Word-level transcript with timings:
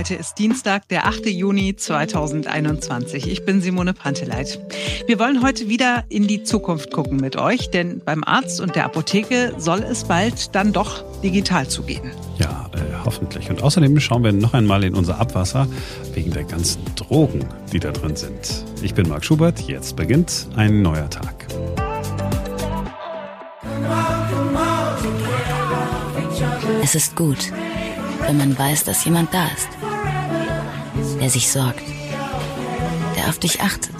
Heute 0.00 0.14
ist 0.14 0.38
Dienstag, 0.38 0.88
der 0.88 1.06
8. 1.06 1.26
Juni 1.26 1.76
2021. 1.76 3.30
Ich 3.30 3.44
bin 3.44 3.60
Simone 3.60 3.92
Panteleit. 3.92 4.58
Wir 5.06 5.18
wollen 5.18 5.42
heute 5.42 5.68
wieder 5.68 6.04
in 6.08 6.26
die 6.26 6.42
Zukunft 6.42 6.90
gucken 6.90 7.18
mit 7.18 7.36
euch, 7.36 7.70
denn 7.70 8.00
beim 8.02 8.24
Arzt 8.24 8.62
und 8.62 8.76
der 8.76 8.86
Apotheke 8.86 9.52
soll 9.58 9.80
es 9.80 10.04
bald 10.04 10.54
dann 10.54 10.72
doch 10.72 11.04
digital 11.20 11.68
zugehen. 11.68 12.12
Ja, 12.38 12.70
äh, 12.72 12.78
hoffentlich. 13.04 13.50
Und 13.50 13.62
außerdem 13.62 14.00
schauen 14.00 14.24
wir 14.24 14.32
noch 14.32 14.54
einmal 14.54 14.84
in 14.84 14.94
unser 14.94 15.20
Abwasser 15.20 15.68
wegen 16.14 16.30
der 16.30 16.44
ganzen 16.44 16.82
Drogen, 16.96 17.44
die 17.70 17.78
da 17.78 17.90
drin 17.90 18.16
sind. 18.16 18.64
Ich 18.80 18.94
bin 18.94 19.06
Marc 19.06 19.22
Schubert. 19.22 19.60
Jetzt 19.60 19.96
beginnt 19.96 20.48
ein 20.56 20.80
neuer 20.80 21.10
Tag. 21.10 21.46
Es 26.82 26.94
ist 26.94 27.14
gut, 27.14 27.52
wenn 28.22 28.38
man 28.38 28.58
weiß, 28.58 28.84
dass 28.84 29.04
jemand 29.04 29.34
da 29.34 29.44
ist, 29.48 29.68
der 31.20 31.30
sich 31.30 31.50
sorgt, 31.50 31.82
der 33.16 33.28
auf 33.28 33.38
dich 33.38 33.60
achtet 33.60 33.94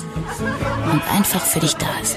und 0.91 1.03
einfach 1.15 1.43
für 1.43 1.61
dich 1.61 1.75
da 1.75 1.89
ist. 2.03 2.17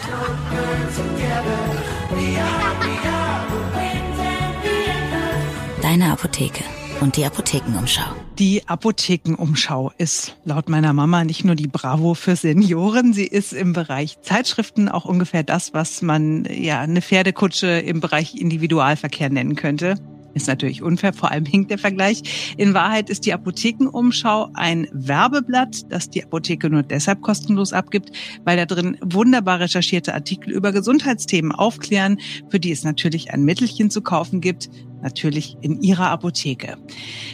Deine 5.82 6.12
Apotheke 6.12 6.64
und 7.02 7.18
die 7.18 7.26
Apothekenumschau. 7.26 8.16
Die 8.40 8.68
Apothekenumschau 8.68 9.92
ist 9.98 10.38
laut 10.46 10.70
meiner 10.70 10.94
Mama 10.94 11.24
nicht 11.24 11.44
nur 11.44 11.56
die 11.56 11.68
Bravo 11.68 12.14
für 12.14 12.36
Senioren, 12.36 13.14
sie 13.14 13.28
ist 13.28 13.54
im 13.54 13.74
Bereich 13.74 14.22
Zeitschriften 14.22 14.90
auch 14.90 15.06
ungefähr 15.06 15.44
das, 15.44 15.74
was 15.74 16.02
man 16.02 16.46
ja 16.46 16.80
eine 16.80 17.02
Pferdekutsche 17.02 17.68
im 17.68 18.00
Bereich 18.00 18.36
Individualverkehr 18.36 19.30
nennen 19.30 19.56
könnte. 19.56 19.96
Ist 20.34 20.48
natürlich 20.48 20.82
unfair, 20.82 21.14
vor 21.14 21.32
allem 21.32 21.46
hinkt 21.46 21.70
der 21.70 21.78
Vergleich. 21.78 22.56
In 22.58 22.74
Wahrheit 22.74 23.10
ist 23.10 23.26
die 23.26 23.34
Apothekenumschau 23.34 24.50
ein 24.54 24.88
Werbeblatt, 24.92 25.92
das 25.92 26.10
die 26.10 26.24
Apotheke 26.24 26.70
nur 26.70 26.84
deshalb 26.84 27.22
kostenlos 27.22 27.72
abgibt, 27.72 28.12
weil 28.44 28.58
da 28.58 28.66
drin 28.66 28.98
wunderbar 29.02 29.60
recherchierte 29.60 30.14
Artikel 30.14 30.52
über 30.52 30.72
Gesundheitsthemen 30.72 31.52
aufklären, 31.52 32.20
für 32.50 32.60
die 32.60 32.72
es 32.72 32.84
natürlich 32.84 33.32
ein 33.32 33.44
Mittelchen 33.44 33.92
zu 33.92 34.02
kaufen 34.02 34.42
gibt, 34.42 34.70
natürlich 35.04 35.58
in 35.62 35.82
ihrer 35.82 36.10
Apotheke. 36.10 36.78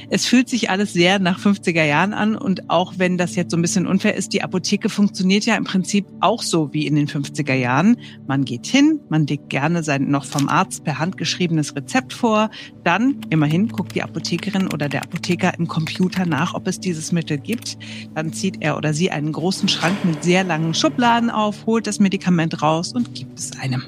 Es 0.10 0.26
fühlt 0.26 0.50
sich 0.50 0.70
alles 0.70 0.92
sehr 0.92 1.20
nach 1.20 1.40
50er 1.40 1.84
Jahren 1.84 2.14
an 2.14 2.36
und 2.36 2.70
auch 2.70 2.94
wenn 2.98 3.18
das 3.18 3.36
jetzt 3.36 3.52
so 3.52 3.58
ein 3.58 3.62
bisschen 3.62 3.88
unfair 3.88 4.16
ist, 4.16 4.34
die 4.34 4.42
Apotheke 4.42 4.90
funktioniert 4.90 5.46
ja 5.46 5.56
im 5.56 5.64
Prinzip 5.64 6.06
auch 6.20 6.42
so 6.44 6.74
wie 6.74 6.88
in 6.88 6.96
den 6.96 7.08
50er 7.08 7.54
Jahren. 7.54 7.98
Man 8.28 8.44
geht 8.44 8.66
hin, 8.66 9.00
man 9.10 9.28
legt 9.28 9.50
gerne 9.50 9.84
sein 9.84 10.10
noch 10.10 10.26
vom 10.26 10.50
Arzt 10.50 10.84
per 10.84 11.00
Hand 11.00 11.18
geschriebenes 11.18 11.76
Rezept 11.76 12.12
vor, 12.12 12.50
dann 12.84 13.18
immerhin 13.30 13.70
guckt 13.70 13.96
die 13.96 14.04
Apothekerin 14.04 14.68
oder 14.74 14.90
der 14.90 15.04
Apotheker 15.04 15.58
im 15.58 15.68
Computer 15.68 16.26
nach, 16.26 16.54
ob 16.56 16.68
es 16.68 16.80
dieses 16.80 17.12
Mittel 17.12 17.38
gibt. 17.38 17.78
Dann 18.16 18.34
zieht 18.34 18.58
er 18.62 18.78
oder 18.78 18.94
sie 18.94 19.12
einen 19.12 19.32
großen 19.32 19.70
Schrank 19.70 20.04
mit 20.04 20.24
sehr 20.24 20.44
langen 20.44 20.74
Schubladen 20.74 21.30
auf, 21.30 21.66
holt 21.66 21.88
das 21.88 22.00
Medikament 22.00 22.62
raus 22.62 22.94
und 22.94 23.14
gibt 23.14 23.38
es 23.38 23.58
einem. 23.60 23.84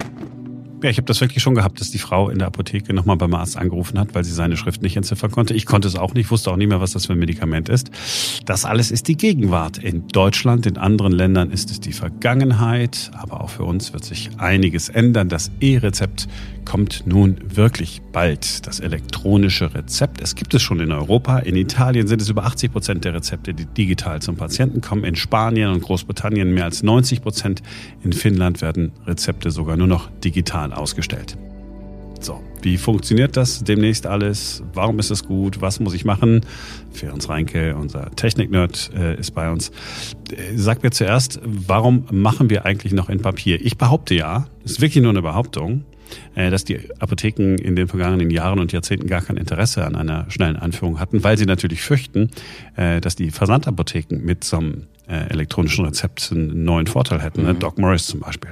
Ja, 0.83 0.89
ich 0.89 0.97
habe 0.97 1.05
das 1.05 1.21
wirklich 1.21 1.43
schon 1.43 1.53
gehabt, 1.53 1.79
dass 1.79 1.91
die 1.91 1.99
Frau 1.99 2.29
in 2.29 2.39
der 2.39 2.47
Apotheke 2.47 2.91
nochmal 2.91 3.15
beim 3.15 3.35
Arzt 3.35 3.55
angerufen 3.55 3.99
hat, 3.99 4.15
weil 4.15 4.23
sie 4.23 4.31
seine 4.31 4.57
Schrift 4.57 4.81
nicht 4.81 4.97
entziffern 4.97 5.29
konnte. 5.29 5.53
Ich 5.53 5.67
konnte 5.67 5.87
es 5.87 5.95
auch 5.95 6.15
nicht, 6.15 6.31
wusste 6.31 6.49
auch 6.49 6.55
nicht 6.55 6.69
mehr, 6.69 6.81
was 6.81 6.93
das 6.93 7.05
für 7.05 7.13
ein 7.13 7.19
Medikament 7.19 7.69
ist. 7.69 7.91
Das 8.45 8.65
alles 8.65 8.89
ist 8.89 9.07
die 9.07 9.15
Gegenwart. 9.15 9.77
In 9.77 10.07
Deutschland, 10.07 10.65
in 10.65 10.77
anderen 10.77 11.11
Ländern 11.11 11.51
ist 11.51 11.69
es 11.69 11.81
die 11.81 11.93
Vergangenheit. 11.93 13.11
Aber 13.13 13.41
auch 13.41 13.51
für 13.51 13.63
uns 13.63 13.93
wird 13.93 14.03
sich 14.05 14.31
einiges 14.39 14.89
ändern. 14.89 15.29
Das 15.29 15.51
E-Rezept 15.59 16.27
kommt 16.65 17.05
nun 17.05 17.37
wirklich 17.43 18.01
bald. 18.11 18.65
Das 18.65 18.79
elektronische 18.79 19.73
Rezept. 19.75 20.19
Es 20.21 20.35
gibt 20.35 20.53
es 20.53 20.61
schon 20.61 20.79
in 20.79 20.91
Europa. 20.91 21.39
In 21.39 21.55
Italien 21.55 22.07
sind 22.07 22.21
es 22.21 22.29
über 22.29 22.45
80 22.45 22.71
Prozent 22.71 23.05
der 23.05 23.13
Rezepte, 23.13 23.53
die 23.53 23.65
digital 23.65 24.21
zum 24.21 24.35
Patienten 24.35 24.81
kommen. 24.81 25.03
In 25.03 25.15
Spanien 25.15 25.69
und 25.69 25.83
Großbritannien 25.83 26.51
mehr 26.53 26.65
als 26.65 26.81
90 26.81 27.21
Prozent. 27.21 27.61
In 28.03 28.13
Finnland 28.13 28.61
werden 28.61 28.93
Rezepte 29.05 29.51
sogar 29.51 29.77
nur 29.77 29.87
noch 29.87 30.09
digital 30.23 30.70
ausgestellt. 30.73 31.37
So, 32.23 32.39
wie 32.61 32.77
funktioniert 32.77 33.35
das 33.35 33.63
demnächst 33.63 34.05
alles? 34.05 34.61
Warum 34.73 34.99
ist 34.99 35.09
es 35.09 35.25
gut? 35.25 35.61
Was 35.61 35.79
muss 35.79 35.95
ich 35.95 36.05
machen? 36.05 36.41
Ferenc 36.91 37.27
Reinke, 37.27 37.75
unser 37.75 38.11
Technik-Nerd, 38.11 38.91
äh, 38.95 39.19
ist 39.19 39.31
bei 39.31 39.49
uns. 39.51 39.69
Äh, 40.31 40.55
sag 40.55 40.83
mir 40.83 40.91
zuerst, 40.91 41.39
warum 41.43 42.05
machen 42.11 42.51
wir 42.51 42.65
eigentlich 42.65 42.93
noch 42.93 43.09
in 43.09 43.21
Papier? 43.21 43.59
Ich 43.59 43.77
behaupte 43.77 44.13
ja, 44.13 44.45
ist 44.63 44.81
wirklich 44.81 45.01
nur 45.01 45.11
eine 45.11 45.23
Behauptung, 45.23 45.83
äh, 46.35 46.51
dass 46.51 46.63
die 46.63 46.79
Apotheken 46.99 47.55
in 47.55 47.75
den 47.75 47.87
vergangenen 47.87 48.29
Jahren 48.29 48.59
und 48.59 48.71
Jahrzehnten 48.71 49.07
gar 49.07 49.21
kein 49.21 49.37
Interesse 49.37 49.83
an 49.83 49.95
einer 49.95 50.29
schnellen 50.29 50.57
Anführung 50.57 50.99
hatten, 50.99 51.23
weil 51.23 51.39
sie 51.39 51.47
natürlich 51.47 51.81
fürchten, 51.81 52.29
dass 52.75 53.15
die 53.15 53.31
Versandapotheken 53.31 54.17
mit 54.17 54.43
so 54.43 54.57
einem 54.57 54.87
elektronischen 55.07 55.85
Rezept 55.85 56.31
einen 56.31 56.63
neuen 56.63 56.87
Vorteil 56.87 57.21
hätten. 57.21 57.43
Ne? 57.43 57.53
Mhm. 57.53 57.59
Doc 57.59 57.77
Morris 57.77 58.05
zum 58.05 58.19
Beispiel. 58.19 58.51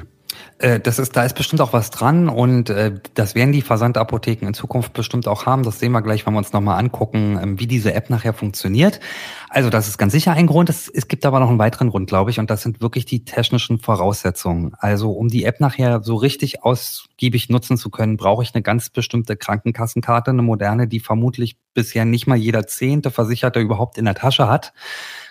Äh, 0.60 0.80
das 0.80 1.00
ist, 1.00 1.16
da 1.16 1.24
ist 1.24 1.36
bestimmt 1.36 1.62
auch 1.62 1.74
was 1.74 1.90
dran 1.90 2.30
und 2.30 2.70
äh, 2.70 2.94
das 3.14 3.36
werden 3.36 3.52
die 3.52 3.62
Versandapotheken 3.62 4.46
in 4.48 4.54
Zukunft 4.54 4.94
bestimmt 4.94 5.28
auch 5.28 5.46
haben. 5.46 5.64
Das 5.64 5.80
sehen 5.80 5.92
wir 5.92 6.02
gleich, 6.02 6.26
wenn 6.26 6.34
wir 6.34 6.40
uns 6.40 6.54
nochmal 6.54 6.80
angucken, 6.80 7.40
ähm, 7.42 7.60
wie 7.60 7.68
diese 7.68 7.94
App 7.94 8.10
nachher 8.10 8.34
funktioniert. 8.34 9.00
Also 9.52 9.72
das 9.72 9.88
ist 9.88 9.98
ganz 9.98 10.14
sicher 10.14 10.34
ein 10.34 10.46
Grund. 10.46 10.70
Es, 10.70 10.88
es 10.88 11.08
gibt 11.08 11.26
aber 11.26 11.40
noch 11.40 11.50
einen 11.50 11.58
weiteren 11.58 11.90
Grund, 11.90 12.08
glaube 12.08 12.30
ich, 12.30 12.40
und 12.40 12.52
das 12.52 12.62
sind 12.62 12.82
wirklich 12.82 13.06
die 13.06 13.26
technischen 13.26 13.80
Voraussetzungen. 13.80 14.74
Also 14.78 15.12
um 15.12 15.28
die 15.28 15.44
App 15.44 15.60
nachher 15.60 16.04
so 16.04 16.16
richtig 16.16 16.64
ausgiebig 16.64 17.50
nutzen 17.50 17.76
zu 17.76 17.90
können, 17.90 18.16
brauche 18.16 18.44
ich 18.44 18.54
eine 18.54 18.62
ganz 18.62 18.92
bestimmte 18.92 19.36
Krankenkassenkarte, 19.36 20.30
eine 20.30 20.44
moderne, 20.44 20.88
die 20.88 21.00
vermutlich 21.00 21.58
bisher 21.74 22.06
nicht 22.06 22.28
mal 22.28 22.38
jeder 22.38 22.68
zehnte 22.68 23.10
Versicherte 23.10 23.60
überhaupt 23.60 23.98
in 23.98 24.06
der 24.06 24.16
Tasche 24.16 24.48
hat 24.48 24.72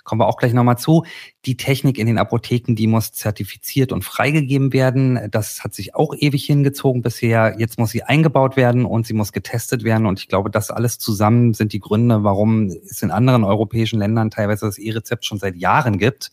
kommen 0.09 0.23
wir 0.23 0.27
auch 0.27 0.39
gleich 0.39 0.55
nochmal 0.55 0.79
zu. 0.79 1.05
Die 1.45 1.57
Technik 1.57 1.99
in 1.99 2.07
den 2.07 2.19
Apotheken, 2.19 2.75
die 2.75 2.87
muss 2.87 3.13
zertifiziert 3.13 3.93
und 3.93 4.05
freigegeben 4.05 4.73
werden. 4.73 5.29
Das 5.31 5.63
hat 5.63 5.75
sich 5.75 5.95
auch 5.95 6.15
ewig 6.19 6.47
hingezogen 6.47 7.03
bisher. 7.03 7.57
Jetzt 7.59 7.79
muss 7.79 7.91
sie 7.91 8.03
eingebaut 8.03 8.57
werden 8.57 8.87
und 8.87 9.07
sie 9.07 9.13
muss 9.13 9.33
getestet 9.33 9.85
werden. 9.85 10.07
Und 10.07 10.19
ich 10.19 10.29
glaube, 10.29 10.51
das 10.51 10.71
alles 10.71 10.99
zusammen 10.99 11.53
sind 11.53 11.75
die 11.75 11.79
Gründe, 11.79 12.25
warum 12.25 12.69
es 12.69 13.03
in 13.03 13.11
anderen 13.11 13.45
europäischen 13.45 13.99
Ländern 13.99 14.08
teilweise 14.31 14.67
das 14.67 14.79
E-Rezept 14.79 15.25
schon 15.25 15.39
seit 15.39 15.57
Jahren 15.57 15.99
gibt. 15.99 16.33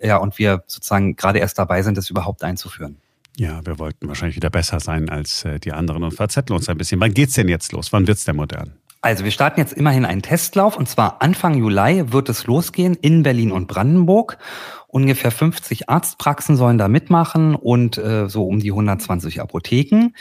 Ja, 0.00 0.16
und 0.16 0.38
wir 0.38 0.64
sozusagen 0.66 1.16
gerade 1.16 1.38
erst 1.38 1.58
dabei 1.58 1.82
sind, 1.82 1.96
das 1.96 2.10
überhaupt 2.10 2.42
einzuführen. 2.42 2.98
Ja, 3.36 3.64
wir 3.66 3.78
wollten 3.78 4.06
wahrscheinlich 4.06 4.36
wieder 4.36 4.50
besser 4.50 4.80
sein 4.80 5.08
als 5.08 5.44
äh, 5.44 5.58
die 5.58 5.72
anderen 5.72 6.04
und 6.04 6.12
verzetteln 6.12 6.56
uns 6.56 6.68
ein 6.68 6.78
bisschen. 6.78 7.00
Wann 7.00 7.14
geht's 7.14 7.34
denn 7.34 7.48
jetzt 7.48 7.72
los? 7.72 7.92
Wann 7.92 8.06
wird's 8.06 8.24
denn 8.24 8.36
modern? 8.36 8.74
Also 9.00 9.24
wir 9.24 9.32
starten 9.32 9.60
jetzt 9.60 9.74
immerhin 9.74 10.06
einen 10.06 10.22
Testlauf 10.22 10.78
und 10.78 10.88
zwar 10.88 11.20
Anfang 11.20 11.54
Juli 11.58 12.12
wird 12.12 12.30
es 12.30 12.46
losgehen 12.46 12.94
in 12.94 13.22
Berlin 13.22 13.52
und 13.52 13.66
Brandenburg. 13.66 14.38
Ungefähr 14.86 15.30
50 15.30 15.90
Arztpraxen 15.90 16.56
sollen 16.56 16.78
da 16.78 16.88
mitmachen 16.88 17.54
und 17.54 17.98
äh, 17.98 18.28
so 18.28 18.46
um 18.46 18.60
die 18.60 18.70
120 18.70 19.42
Apotheken. 19.42 20.12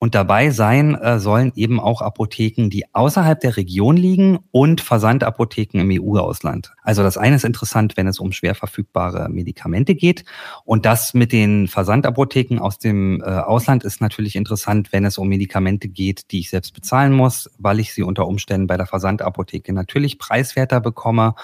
Und 0.00 0.14
dabei 0.14 0.50
sein 0.50 0.94
äh, 0.94 1.18
sollen 1.18 1.50
eben 1.56 1.80
auch 1.80 2.02
Apotheken, 2.02 2.68
die 2.70 2.84
außerhalb 2.94 3.40
der 3.40 3.56
Region 3.56 3.96
liegen 3.96 4.38
und 4.52 4.80
Versandapotheken 4.80 5.80
im 5.80 5.90
EU-Ausland. 5.90 6.72
Also 6.82 7.02
das 7.02 7.18
eine 7.18 7.34
ist 7.34 7.44
interessant, 7.44 7.96
wenn 7.96 8.06
es 8.06 8.20
um 8.20 8.30
schwer 8.30 8.54
verfügbare 8.54 9.28
Medikamente 9.28 9.96
geht. 9.96 10.24
Und 10.64 10.86
das 10.86 11.14
mit 11.14 11.32
den 11.32 11.66
Versandapotheken 11.66 12.60
aus 12.60 12.78
dem 12.78 13.20
äh, 13.22 13.24
Ausland 13.24 13.82
ist 13.82 14.00
natürlich 14.00 14.36
interessant, 14.36 14.92
wenn 14.92 15.04
es 15.04 15.18
um 15.18 15.26
Medikamente 15.26 15.88
geht, 15.88 16.30
die 16.30 16.40
ich 16.40 16.50
selbst 16.50 16.74
bezahlen 16.74 17.12
muss, 17.12 17.50
weil 17.58 17.80
ich 17.80 17.92
sie 17.92 18.04
unter 18.04 18.28
Umständen 18.28 18.68
bei 18.68 18.76
der 18.76 18.86
Versandapotheke 18.86 19.72
natürlich 19.72 20.20
preiswerter 20.20 20.80
bekomme 20.80 21.34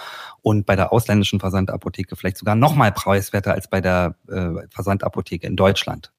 und 0.43 0.65
bei 0.65 0.77
der 0.77 0.93
ausländischen 0.93 1.41
Versandapotheke 1.41 2.15
vielleicht 2.15 2.39
sogar 2.39 2.55
noch 2.55 2.77
mal 2.77 2.93
preiswerter 2.93 3.53
als 3.53 3.69
bei 3.69 3.81
der 3.81 4.15
äh, 4.29 4.69
Versandapotheke 4.71 5.45
in 5.45 5.57
Deutschland. 5.57 6.13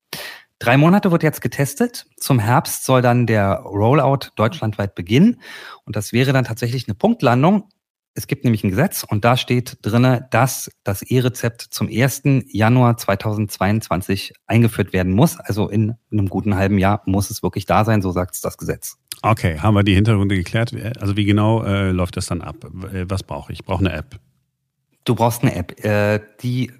Drei 0.59 0.77
Monate 0.77 1.11
wird 1.11 1.23
jetzt 1.23 1.41
getestet. 1.41 2.05
Zum 2.17 2.39
Herbst 2.39 2.85
soll 2.85 3.01
dann 3.01 3.27
der 3.27 3.57
Rollout 3.57 4.31
deutschlandweit 4.35 4.95
beginnen. 4.95 5.41
Und 5.83 5.95
das 5.95 6.13
wäre 6.13 6.31
dann 6.31 6.45
tatsächlich 6.45 6.87
eine 6.87 6.95
Punktlandung. 6.95 7.69
Es 8.17 8.27
gibt 8.27 8.45
nämlich 8.45 8.63
ein 8.63 8.69
Gesetz 8.69 9.03
und 9.03 9.25
da 9.25 9.35
steht 9.35 9.77
drinne, 9.81 10.29
dass 10.31 10.71
das 10.85 11.01
E-Rezept 11.01 11.61
zum 11.61 11.89
1. 11.89 12.21
Januar 12.47 12.95
2022 12.95 14.33
eingeführt 14.47 14.93
werden 14.93 15.11
muss. 15.11 15.37
Also 15.37 15.67
in 15.67 15.95
einem 16.09 16.29
guten 16.29 16.55
halben 16.55 16.77
Jahr 16.77 17.01
muss 17.05 17.29
es 17.29 17.43
wirklich 17.43 17.65
da 17.65 17.83
sein, 17.83 18.01
so 18.01 18.11
sagt 18.11 18.35
es 18.35 18.41
das 18.41 18.57
Gesetz. 18.57 18.95
Okay, 19.21 19.59
haben 19.59 19.73
wir 19.73 19.83
die 19.83 19.95
Hintergründe 19.95 20.37
geklärt. 20.37 20.73
Also 21.01 21.17
wie 21.17 21.25
genau 21.25 21.63
äh, 21.63 21.91
läuft 21.91 22.15
das 22.15 22.27
dann 22.27 22.41
ab? 22.41 22.55
Was 22.71 23.23
brauche 23.23 23.51
ich? 23.51 23.59
Ich 23.59 23.65
brauche 23.65 23.81
eine 23.85 23.91
App. 23.91 24.17
Du 25.03 25.13
brauchst 25.15 25.43
eine 25.43 25.53
App. 25.53 25.83
Äh, 25.83 26.21
die 26.41 26.71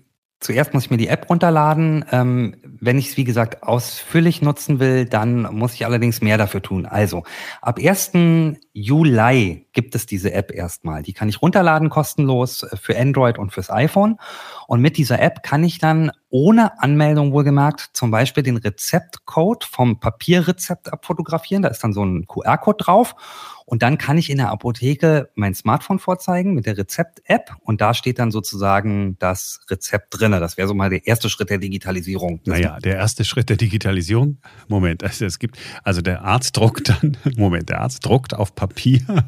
Zuerst 0.45 0.75
muss 0.75 0.83
ich 0.83 0.92
mir 0.92 0.97
die 0.97 1.07
App 1.07 1.27
runterladen. 1.27 2.06
Ähm, 2.12 2.57
wenn 2.63 3.00
ich 3.00 3.09
es, 3.09 3.18
wie 3.18 3.24
gesagt, 3.24 3.63
ausführlich 3.63 4.44
nutzen 4.44 4.80
will, 4.80 5.06
dann 5.06 5.42
muss 5.51 5.74
ich 5.74 5.88
allerdings 5.88 6.21
mehr 6.21 6.38
dafür 6.38 6.62
tun. 6.62 6.86
Also, 6.86 7.24
ab 7.63 7.80
1. 7.83 8.12
Juli 8.71 9.65
gibt 9.74 9.95
es 9.95 10.06
diese 10.06 10.33
App 10.33 10.53
erstmal. 10.53 11.01
Die 11.01 11.13
kann 11.13 11.30
ich 11.30 11.42
runterladen, 11.42 11.89
kostenlos 11.89 12.63
für 12.80 12.95
Android 12.95 13.39
und 13.39 13.53
fürs 13.53 13.71
iPhone. 13.71 14.18
Und 14.68 14.81
mit 14.81 14.97
dieser 14.97 15.19
App 15.19 15.42
kann 15.42 15.63
ich 15.63 15.80
dann 15.80 16.12
ohne 16.35 16.81
Anmeldung 16.81 17.31
wohlgemerkt 17.31 17.91
zum 17.93 18.11
Beispiel 18.11 18.43
den 18.43 18.57
Rezeptcode 18.57 19.63
vom 19.63 20.01
Papierrezept 20.01 20.91
abfotografieren. 20.91 21.63
Da 21.63 21.69
ist 21.69 21.81
dann 21.81 21.93
so 21.93 22.03
ein 22.03 22.27
QR-Code 22.27 22.83
drauf. 22.83 23.15
Und 23.65 23.83
dann 23.83 23.97
kann 23.97 24.17
ich 24.17 24.29
in 24.29 24.39
der 24.39 24.49
Apotheke 24.49 25.29
mein 25.35 25.55
Smartphone 25.55 25.97
vorzeigen 25.97 26.53
mit 26.53 26.65
der 26.65 26.77
Rezept-App 26.77 27.55
und 27.61 27.79
da 27.79 27.93
steht 27.93 28.19
dann 28.19 28.31
sozusagen 28.31 29.15
das 29.19 29.61
Rezept 29.69 30.19
drinne. 30.19 30.41
Das 30.41 30.57
wäre 30.57 30.67
so 30.67 30.73
mal 30.73 30.89
der 30.89 31.07
erste 31.07 31.29
Schritt 31.29 31.49
der 31.49 31.57
Digitalisierung. 31.57 32.41
Naja, 32.45 32.79
der 32.81 32.97
erste 32.97 33.23
Schritt 33.23 33.47
der 33.47 33.55
Digitalisierung. 33.55 34.39
Moment, 34.67 35.05
also 35.05 35.23
es 35.25 35.39
gibt, 35.39 35.57
also 35.85 36.01
der 36.01 36.25
Arzt 36.25 36.57
druckt 36.57 36.89
dann, 36.89 37.15
Moment, 37.38 37.69
der 37.69 37.79
Arzt 37.79 38.05
druckt 38.05 38.33
auf 38.33 38.55
Papier. 38.55 39.25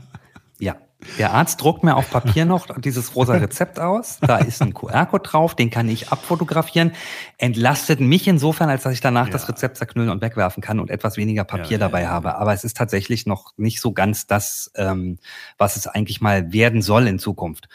Ja, 0.59 0.75
der 1.19 1.33
Arzt 1.33 1.61
druckt 1.61 1.83
mir 1.83 1.95
auf 1.95 2.09
Papier 2.09 2.45
noch 2.45 2.67
dieses 2.79 3.15
rosa 3.15 3.33
Rezept 3.33 3.79
aus. 3.79 4.19
Da 4.19 4.37
ist 4.37 4.61
ein 4.61 4.73
QR-Code 4.73 5.23
drauf, 5.29 5.55
den 5.55 5.69
kann 5.69 5.87
ich 5.89 6.09
abfotografieren. 6.09 6.91
Entlastet 7.37 7.99
mich 7.99 8.27
insofern, 8.27 8.69
als 8.69 8.83
dass 8.83 8.93
ich 8.93 9.01
danach 9.01 9.27
ja. 9.27 9.31
das 9.31 9.47
Rezept 9.47 9.77
zerknüllen 9.77 10.09
und 10.09 10.21
wegwerfen 10.21 10.61
kann 10.61 10.79
und 10.79 10.89
etwas 10.89 11.17
weniger 11.17 11.43
Papier 11.43 11.73
ja, 11.73 11.77
dabei 11.77 12.03
ja, 12.03 12.09
habe. 12.09 12.35
Aber 12.35 12.53
es 12.53 12.63
ist 12.63 12.77
tatsächlich 12.77 13.27
noch 13.27 13.53
nicht 13.57 13.79
so 13.79 13.91
ganz 13.91 14.25
das, 14.25 14.71
ähm, 14.75 15.19
was 15.57 15.75
es 15.75 15.85
eigentlich 15.85 16.19
mal 16.19 16.51
werden 16.51 16.81
soll 16.81 17.07
in 17.07 17.19
Zukunft. 17.19 17.69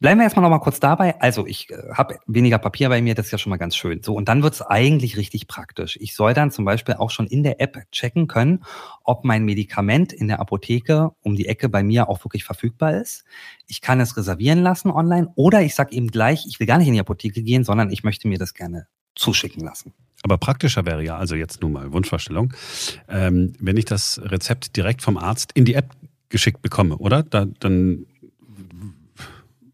Bleiben 0.00 0.20
wir 0.20 0.24
erstmal 0.24 0.44
noch 0.44 0.50
mal 0.50 0.60
kurz 0.60 0.78
dabei. 0.78 1.20
Also 1.20 1.44
ich 1.44 1.70
äh, 1.70 1.76
habe 1.92 2.20
weniger 2.26 2.58
Papier 2.58 2.88
bei 2.88 3.02
mir, 3.02 3.16
das 3.16 3.26
ist 3.26 3.32
ja 3.32 3.38
schon 3.38 3.50
mal 3.50 3.56
ganz 3.56 3.74
schön. 3.74 4.00
So, 4.02 4.14
und 4.14 4.28
dann 4.28 4.44
wird's 4.44 4.62
eigentlich 4.62 5.16
richtig 5.16 5.48
praktisch. 5.48 5.98
Ich 6.00 6.14
soll 6.14 6.34
dann 6.34 6.52
zum 6.52 6.64
Beispiel 6.64 6.94
auch 6.94 7.10
schon 7.10 7.26
in 7.26 7.42
der 7.42 7.60
App 7.60 7.76
checken 7.90 8.28
können, 8.28 8.62
ob 9.02 9.24
mein 9.24 9.44
Medikament 9.44 10.12
in 10.12 10.28
der 10.28 10.38
Apotheke 10.38 11.10
um 11.22 11.34
die 11.34 11.46
Ecke 11.46 11.68
bei 11.68 11.82
mir 11.82 12.08
auch 12.08 12.24
wirklich 12.24 12.44
verfügbar 12.44 12.94
ist. 12.94 13.24
Ich 13.66 13.80
kann 13.80 13.98
es 13.98 14.16
reservieren 14.16 14.62
lassen 14.62 14.92
online 14.92 15.32
oder 15.34 15.62
ich 15.62 15.74
sage 15.74 15.92
eben 15.96 16.08
gleich, 16.08 16.46
ich 16.46 16.60
will 16.60 16.68
gar 16.68 16.78
nicht 16.78 16.86
in 16.86 16.94
die 16.94 17.00
Apotheke 17.00 17.42
gehen, 17.42 17.64
sondern 17.64 17.90
ich 17.90 18.04
möchte 18.04 18.28
mir 18.28 18.38
das 18.38 18.54
gerne 18.54 18.86
zuschicken 19.16 19.64
lassen. 19.64 19.92
Aber 20.22 20.38
praktischer 20.38 20.86
wäre 20.86 21.02
ja, 21.02 21.16
also 21.16 21.34
jetzt 21.34 21.60
nur 21.60 21.70
mal 21.70 21.92
Wunschvorstellung, 21.92 22.52
ähm, 23.08 23.54
wenn 23.58 23.76
ich 23.76 23.84
das 23.84 24.20
Rezept 24.22 24.76
direkt 24.76 25.02
vom 25.02 25.16
Arzt 25.16 25.50
in 25.54 25.64
die 25.64 25.74
App 25.74 25.96
geschickt 26.28 26.62
bekomme, 26.62 26.98
oder? 26.98 27.22
Da, 27.22 27.46
dann 27.58 28.06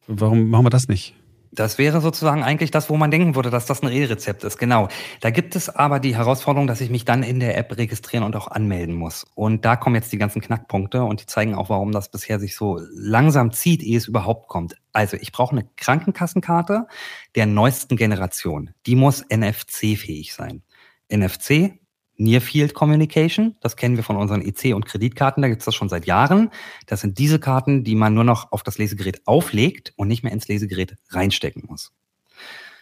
Warum 0.06 0.50
machen 0.50 0.66
wir 0.66 0.70
das 0.70 0.88
nicht? 0.88 1.14
Das 1.54 1.78
wäre 1.78 2.00
sozusagen 2.00 2.42
eigentlich 2.42 2.72
das, 2.72 2.90
wo 2.90 2.96
man 2.96 3.12
denken 3.12 3.36
würde, 3.36 3.48
dass 3.48 3.66
das 3.66 3.80
ein 3.82 3.92
E-Rezept 3.92 4.42
ist. 4.42 4.58
Genau. 4.58 4.88
Da 5.20 5.30
gibt 5.30 5.54
es 5.54 5.68
aber 5.68 6.00
die 6.00 6.16
Herausforderung, 6.16 6.66
dass 6.66 6.80
ich 6.80 6.90
mich 6.90 7.04
dann 7.04 7.22
in 7.22 7.38
der 7.38 7.56
App 7.56 7.76
registrieren 7.76 8.24
und 8.24 8.34
auch 8.34 8.48
anmelden 8.48 8.96
muss. 8.96 9.24
Und 9.36 9.64
da 9.64 9.76
kommen 9.76 9.94
jetzt 9.94 10.12
die 10.12 10.18
ganzen 10.18 10.42
Knackpunkte 10.42 11.04
und 11.04 11.20
die 11.20 11.26
zeigen 11.26 11.54
auch, 11.54 11.68
warum 11.68 11.92
das 11.92 12.10
bisher 12.10 12.40
sich 12.40 12.56
so 12.56 12.80
langsam 12.92 13.52
zieht, 13.52 13.84
ehe 13.84 13.96
es 13.96 14.08
überhaupt 14.08 14.48
kommt. 14.48 14.74
Also 14.92 15.16
ich 15.16 15.30
brauche 15.30 15.52
eine 15.52 15.68
Krankenkassenkarte 15.76 16.88
der 17.36 17.46
neuesten 17.46 17.96
Generation. 17.96 18.70
Die 18.86 18.96
muss 18.96 19.24
NFC-fähig 19.30 20.34
sein. 20.34 20.62
NFC 21.08 21.78
Near 22.16 22.40
Field 22.40 22.74
Communication. 22.74 23.56
Das 23.60 23.76
kennen 23.76 23.96
wir 23.96 24.04
von 24.04 24.16
unseren 24.16 24.40
EC- 24.40 24.74
und 24.74 24.86
Kreditkarten. 24.86 25.42
Da 25.42 25.48
gibt 25.48 25.62
es 25.62 25.66
das 25.66 25.74
schon 25.74 25.88
seit 25.88 26.06
Jahren. 26.06 26.50
Das 26.86 27.00
sind 27.00 27.18
diese 27.18 27.38
Karten, 27.38 27.84
die 27.84 27.94
man 27.94 28.14
nur 28.14 28.24
noch 28.24 28.52
auf 28.52 28.62
das 28.62 28.78
Lesegerät 28.78 29.26
auflegt 29.26 29.92
und 29.96 30.08
nicht 30.08 30.22
mehr 30.22 30.32
ins 30.32 30.48
Lesegerät 30.48 30.96
reinstecken 31.10 31.64
muss. 31.66 31.92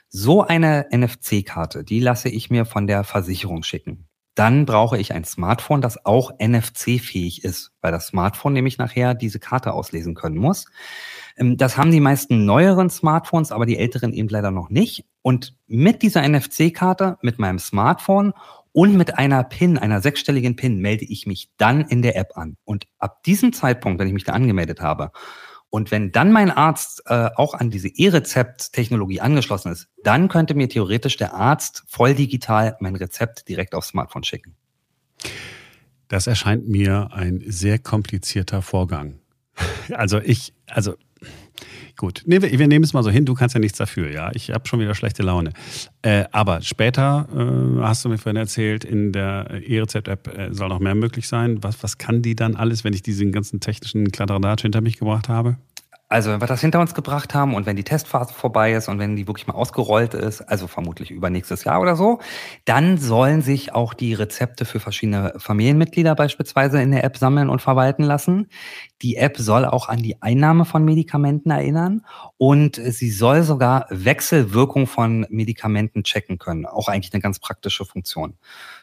So 0.08 0.42
eine 0.42 0.88
NFC-Karte, 0.90 1.84
die 1.84 2.00
lasse 2.00 2.28
ich 2.28 2.50
mir 2.50 2.66
von 2.66 2.86
der 2.86 3.02
Versicherung 3.04 3.62
schicken. 3.62 4.06
Dann 4.34 4.64
brauche 4.64 4.98
ich 4.98 5.12
ein 5.12 5.24
Smartphone, 5.24 5.82
das 5.82 6.06
auch 6.06 6.32
NFC-fähig 6.38 7.44
ist, 7.44 7.72
weil 7.82 7.92
das 7.92 8.06
Smartphone 8.06 8.54
nämlich 8.54 8.78
nachher 8.78 9.14
diese 9.14 9.38
Karte 9.38 9.72
auslesen 9.74 10.14
können 10.14 10.38
muss. 10.38 10.66
Ähm, 11.36 11.56
das 11.56 11.76
haben 11.76 11.90
die 11.90 12.00
meisten 12.00 12.44
neueren 12.44 12.88
Smartphones, 12.88 13.52
aber 13.52 13.66
die 13.66 13.76
älteren 13.76 14.12
eben 14.12 14.28
leider 14.28 14.50
noch 14.50 14.70
nicht. 14.70 15.04
Und 15.20 15.54
mit 15.66 16.02
dieser 16.02 16.26
NFC-Karte, 16.26 17.18
mit 17.22 17.38
meinem 17.38 17.58
Smartphone 17.58 18.32
und 18.72 18.96
mit 18.96 19.18
einer 19.18 19.44
PIN, 19.44 19.78
einer 19.78 20.00
sechsstelligen 20.00 20.56
PIN, 20.56 20.78
melde 20.78 21.04
ich 21.04 21.26
mich 21.26 21.50
dann 21.56 21.82
in 21.82 22.02
der 22.02 22.16
App 22.16 22.36
an. 22.36 22.56
Und 22.64 22.86
ab 22.98 23.22
diesem 23.22 23.52
Zeitpunkt, 23.52 24.00
wenn 24.00 24.08
ich 24.08 24.14
mich 24.14 24.24
da 24.24 24.32
angemeldet 24.32 24.80
habe, 24.80 25.12
und 25.74 25.90
wenn 25.90 26.12
dann 26.12 26.32
mein 26.32 26.50
Arzt 26.50 27.02
äh, 27.06 27.30
auch 27.34 27.54
an 27.54 27.70
diese 27.70 27.88
E-Rezept-Technologie 27.88 29.22
angeschlossen 29.22 29.72
ist, 29.72 29.88
dann 30.04 30.28
könnte 30.28 30.54
mir 30.54 30.68
theoretisch 30.68 31.16
der 31.16 31.32
Arzt 31.32 31.84
voll 31.88 32.14
digital 32.14 32.76
mein 32.80 32.94
Rezept 32.94 33.48
direkt 33.48 33.74
aufs 33.74 33.88
Smartphone 33.88 34.22
schicken. 34.22 34.54
Das 36.08 36.26
erscheint 36.26 36.68
mir 36.68 37.08
ein 37.12 37.42
sehr 37.46 37.78
komplizierter 37.78 38.60
Vorgang. 38.60 39.20
Also 39.94 40.20
ich, 40.20 40.54
also 40.66 40.94
Gut, 41.96 42.22
nee, 42.26 42.40
wir, 42.40 42.58
wir, 42.58 42.66
nehmen 42.66 42.84
es 42.84 42.92
mal 42.92 43.02
so 43.02 43.10
hin, 43.10 43.24
du 43.24 43.34
kannst 43.34 43.54
ja 43.54 43.60
nichts 43.60 43.78
dafür, 43.78 44.10
ja. 44.10 44.30
Ich 44.34 44.50
habe 44.50 44.66
schon 44.66 44.80
wieder 44.80 44.94
schlechte 44.94 45.22
Laune. 45.22 45.52
Äh, 46.02 46.24
aber 46.32 46.62
später, 46.62 47.28
äh, 47.32 47.82
hast 47.82 48.04
du 48.04 48.08
mir 48.08 48.18
vorhin 48.18 48.36
erzählt, 48.36 48.84
in 48.84 49.12
der 49.12 49.62
E-Rezept-App 49.66 50.36
äh, 50.36 50.52
soll 50.52 50.68
noch 50.68 50.80
mehr 50.80 50.94
möglich 50.94 51.28
sein. 51.28 51.62
Was, 51.62 51.82
was 51.82 51.98
kann 51.98 52.22
die 52.22 52.34
dann 52.34 52.56
alles, 52.56 52.84
wenn 52.84 52.92
ich 52.92 53.02
diesen 53.02 53.32
ganzen 53.32 53.60
technischen 53.60 54.10
Kladderadatsch 54.10 54.62
hinter 54.62 54.80
mich 54.80 54.98
gebracht 54.98 55.28
habe? 55.28 55.56
Also 56.12 56.30
wenn 56.30 56.42
wir 56.42 56.46
das 56.46 56.60
hinter 56.60 56.78
uns 56.78 56.92
gebracht 56.92 57.32
haben 57.32 57.54
und 57.54 57.64
wenn 57.64 57.74
die 57.74 57.84
Testphase 57.84 58.34
vorbei 58.34 58.74
ist 58.74 58.88
und 58.88 58.98
wenn 58.98 59.16
die 59.16 59.26
wirklich 59.26 59.46
mal 59.46 59.54
ausgerollt 59.54 60.12
ist, 60.12 60.42
also 60.42 60.66
vermutlich 60.66 61.10
übernächstes 61.10 61.64
Jahr 61.64 61.80
oder 61.80 61.96
so, 61.96 62.18
dann 62.66 62.98
sollen 62.98 63.40
sich 63.40 63.74
auch 63.74 63.94
die 63.94 64.12
Rezepte 64.12 64.66
für 64.66 64.78
verschiedene 64.78 65.32
Familienmitglieder 65.38 66.14
beispielsweise 66.14 66.82
in 66.82 66.90
der 66.90 67.04
App 67.04 67.16
sammeln 67.16 67.48
und 67.48 67.62
verwalten 67.62 68.02
lassen. 68.02 68.48
Die 69.00 69.16
App 69.16 69.38
soll 69.38 69.64
auch 69.64 69.88
an 69.88 70.02
die 70.02 70.20
Einnahme 70.20 70.66
von 70.66 70.84
Medikamenten 70.84 71.50
erinnern 71.50 72.02
und 72.36 72.76
sie 72.76 73.10
soll 73.10 73.42
sogar 73.42 73.86
Wechselwirkung 73.88 74.86
von 74.86 75.26
Medikamenten 75.30 76.04
checken 76.04 76.36
können. 76.38 76.66
Auch 76.66 76.88
eigentlich 76.88 77.14
eine 77.14 77.22
ganz 77.22 77.38
praktische 77.38 77.86
Funktion. 77.86 78.36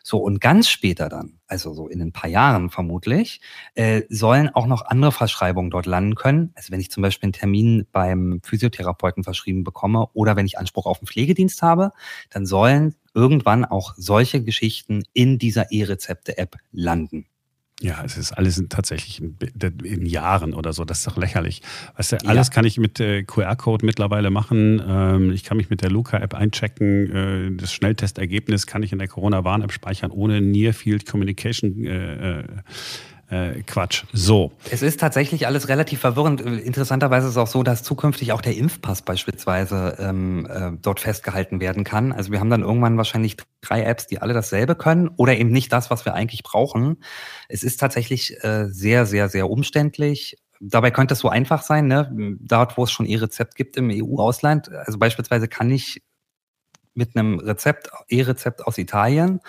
So, 0.04 0.18
und 0.20 0.42
ganz 0.42 0.70
später 0.70 1.10
dann, 1.10 1.40
also 1.48 1.74
so 1.74 1.88
in 1.88 2.02
ein 2.02 2.12
paar 2.12 2.30
Jahren 2.30 2.70
vermutlich, 2.70 3.42
äh, 3.76 4.04
sollen 4.10 4.50
auch 4.50 4.68
noch 4.68 4.86
andere 4.86 5.12
Verschreibungen 5.12 5.72
dort 5.72 5.86
landen 5.86 6.16
können. 6.16 6.52
Also 6.56 6.72
wenn 6.72 6.80
ich 6.80 6.92
zum 6.92 7.04
Beispiel 7.04 7.28
einen 7.28 7.34
Termin 7.34 7.88
beim 7.92 8.42
Physiotherapeuten 8.44 9.24
verschrieben 9.24 9.64
bekomme 9.64 10.08
oder 10.14 10.36
wenn 10.36 10.46
ich 10.46 10.58
Anspruch 10.58 10.86
auf 10.86 11.00
einen 11.00 11.08
Pflegedienst 11.08 11.62
habe, 11.62 11.92
dann 12.30 12.46
sollen 12.46 12.96
irgendwann 13.14 13.66
auch 13.66 13.94
solche 13.98 14.44
Geschichten 14.44 15.04
in 15.14 15.40
dieser 15.40 15.72
E-Rezepte-App 15.72 16.58
landen. 16.72 17.26
Ja, 17.82 18.04
es 18.04 18.18
ist 18.18 18.34
alles 18.34 18.62
tatsächlich 18.68 19.22
in, 19.22 20.06
Jahren 20.06 20.54
oder 20.54 20.74
so. 20.74 20.84
Das 20.84 21.00
ist 21.00 21.08
doch 21.08 21.16
lächerlich. 21.16 21.62
Weißt 21.96 22.12
du, 22.12 22.18
alles 22.26 22.48
ja. 22.48 22.54
kann 22.54 22.66
ich 22.66 22.78
mit 22.78 23.00
äh, 23.00 23.24
QR-Code 23.24 23.86
mittlerweile 23.86 24.32
machen. 24.32 24.82
Ähm, 24.86 25.32
ich 25.32 25.46
kann 25.46 25.56
mich 25.56 25.70
mit 25.70 25.82
der 25.82 25.90
Luca-App 25.90 26.34
einchecken. 26.34 27.16
Äh, 27.16 27.52
das 27.56 27.72
Schnelltestergebnis 27.72 28.68
kann 28.68 28.84
ich 28.84 28.92
in 28.92 29.00
der 29.00 29.08
Corona-Warn-App 29.08 29.72
speichern, 29.72 30.12
ohne 30.12 30.42
Near 30.42 30.74
Field 30.74 31.06
Communication 31.06 31.86
äh, 31.86 32.44
äh 33.30 33.62
Quatsch. 33.64 34.06
So. 34.12 34.52
Es 34.70 34.82
ist 34.82 35.00
tatsächlich 35.00 35.48
alles 35.48 35.68
relativ 35.68 36.00
verwirrend. 36.00 36.42
Interessanterweise 36.42 37.28
ist 37.28 37.32
es 37.32 37.38
auch 37.38 37.48
so, 37.48 37.64
dass 37.64 37.84
zukünftig 37.84 38.32
auch 38.32 38.42
der 38.42 38.56
Impfpass 38.58 39.02
beispielsweise 39.02 39.96
ähm, 40.00 40.48
äh, 40.50 40.72
dort 40.82 41.00
festgehalten 41.00 41.60
werden 41.60 41.84
kann. 41.84 42.12
Also 42.12 42.32
wir 42.32 42.40
haben 42.40 42.50
dann 42.50 42.62
irgendwann 42.62 42.98
wahrscheinlich 42.98 43.38
drei 43.62 43.84
Apps, 43.84 44.08
die 44.08 44.22
alle 44.22 44.34
dasselbe 44.34 44.76
können 44.76 45.10
oder 45.10 45.38
eben 45.38 45.52
nicht 45.52 45.72
das, 45.72 45.90
was 45.90 46.06
wir 46.06 46.14
eigentlich 46.14 46.44
brauchen. 46.44 47.04
Es 47.48 47.64
ist 47.64 47.80
tatsächlich 47.80 48.44
äh, 48.44 48.66
sehr, 48.68 49.06
sehr, 49.06 49.30
sehr 49.30 49.50
umständlich. 49.50 50.38
Dabei 50.60 50.92
könnte 50.92 51.14
es 51.14 51.20
so 51.20 51.30
einfach 51.30 51.62
sein, 51.62 51.88
ne? 51.88 52.38
dort, 52.42 52.78
wo 52.78 52.84
es 52.84 52.92
schon 52.92 53.06
E-Rezept 53.06 53.56
gibt 53.56 53.78
im 53.78 53.90
EU-Ausland. 53.92 54.70
Also 54.70 55.00
beispielsweise 55.00 55.48
kann 55.48 55.72
ich 55.72 56.04
mit 56.94 57.16
einem 57.16 57.40
Rezept, 57.40 57.90
E-Rezept 58.10 58.68
aus 58.68 58.78
Italien 58.78 59.40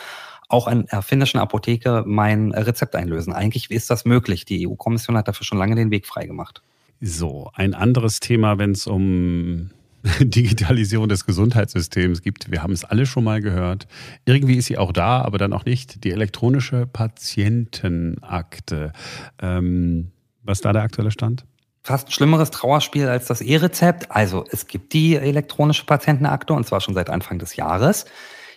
auch 0.50 0.66
an 0.66 0.87
der 0.90 1.02
finnischen 1.02 1.40
Apotheke 1.40 2.04
mein 2.07 2.52
Rezept 2.52 2.97
einlösen. 2.97 3.33
Eigentlich 3.33 3.71
ist 3.71 3.90
das 3.90 4.04
möglich. 4.04 4.45
Die 4.45 4.69
EU-Kommission 4.69 5.16
hat 5.16 5.28
dafür 5.28 5.45
schon 5.45 5.59
lange 5.59 5.76
den 5.76 5.90
Weg 5.90 6.07
freigemacht. 6.07 6.62
So, 7.00 7.50
ein 7.54 7.75
anderes 7.75 8.21
Thema, 8.21 8.59
wenn 8.59 8.73
es 8.73 8.87
um 8.87 9.71
Digitalisierung 10.21 11.09
des 11.09 11.25
Gesundheitssystems 11.25 12.23
gibt. 12.23 12.50
Wir 12.50 12.62
haben 12.62 12.73
es 12.73 12.85
alle 12.85 13.07
schon 13.07 13.25
mal 13.25 13.40
gehört. 13.40 13.87
Irgendwie 14.25 14.57
ist 14.57 14.66
sie 14.66 14.78
auch 14.78 14.92
da, 14.92 15.23
aber 15.23 15.38
dann 15.38 15.52
auch 15.52 15.64
nicht. 15.64 16.04
Die 16.04 16.11
elektronische 16.11 16.87
Patientenakte. 16.87 18.92
Ähm, 19.40 20.11
was 20.42 20.61
da 20.61 20.73
der 20.73 20.83
aktuelle 20.83 21.11
Stand? 21.11 21.45
Fast 21.83 22.09
ein 22.09 22.12
schlimmeres 22.12 22.50
Trauerspiel 22.50 23.09
als 23.09 23.26
das 23.26 23.40
E-Rezept. 23.40 24.11
Also 24.11 24.45
es 24.50 24.66
gibt 24.66 24.92
die 24.92 25.16
elektronische 25.16 25.87
Patientenakte 25.87 26.52
und 26.52 26.66
zwar 26.66 26.80
schon 26.80 26.95
seit 26.95 27.09
Anfang 27.09 27.38
des 27.38 27.57
Jahres. 27.57 28.07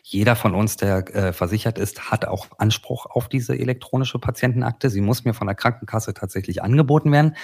Jeder 0.06 0.36
von 0.36 0.54
uns, 0.54 0.76
der 0.76 1.16
äh, 1.16 1.32
versichert 1.32 1.78
ist, 1.78 2.12
hat 2.12 2.26
auch 2.26 2.48
Anspruch 2.58 3.06
auf 3.06 3.30
diese 3.30 3.58
elektronische 3.58 4.20
Patientenakte. 4.20 4.90
Sie 4.90 5.00
muss 5.00 5.24
mir 5.24 5.34
von 5.34 5.48
der 5.48 5.56
Krankenkasse 5.56 6.14
tatsächlich 6.14 6.62
angeboten 6.62 7.10
werden. 7.14 7.38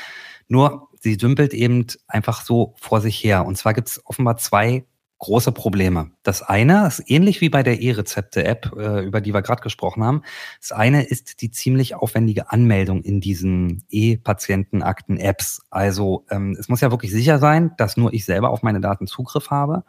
Nur 0.50 0.89
sie 1.00 1.16
dümpelt 1.16 1.54
eben 1.54 1.88
einfach 2.08 2.42
so 2.42 2.74
vor 2.78 3.00
sich 3.00 3.24
her. 3.24 3.46
Und 3.46 3.58
zwar 3.58 3.74
gibt 3.74 3.88
es 3.88 4.06
offenbar 4.06 4.36
zwei 4.36 4.86
große 5.20 5.52
Probleme. 5.52 6.12
Das 6.24 6.42
eine 6.42 6.88
ist 6.88 7.04
ähnlich 7.08 7.42
wie 7.42 7.50
bei 7.50 7.62
der 7.62 7.82
E-Rezepte-App, 7.82 8.72
äh, 8.78 9.06
über 9.06 9.20
die 9.20 9.34
wir 9.34 9.42
gerade 9.42 9.62
gesprochen 9.62 10.04
haben. 10.04 10.24
Das 10.62 10.72
eine 10.72 11.04
ist 11.04 11.42
die 11.42 11.52
ziemlich 11.52 11.96
aufwendige 11.96 12.52
Anmeldung 12.52 13.04
in 13.04 13.20
diesen 13.20 13.84
E-Patientenakten-Apps. 13.90 15.62
Also 15.70 16.26
ähm, 16.30 16.56
es 16.58 16.70
muss 16.70 16.80
ja 16.82 16.92
wirklich 16.92 17.12
sicher 17.12 17.38
sein, 17.38 17.72
dass 17.78 17.98
nur 17.98 18.14
ich 18.14 18.24
selber 18.24 18.50
auf 18.50 18.64
meine 18.64 18.80
Daten 18.80 19.08
Zugriff 19.08 19.50
habe. 19.52 19.84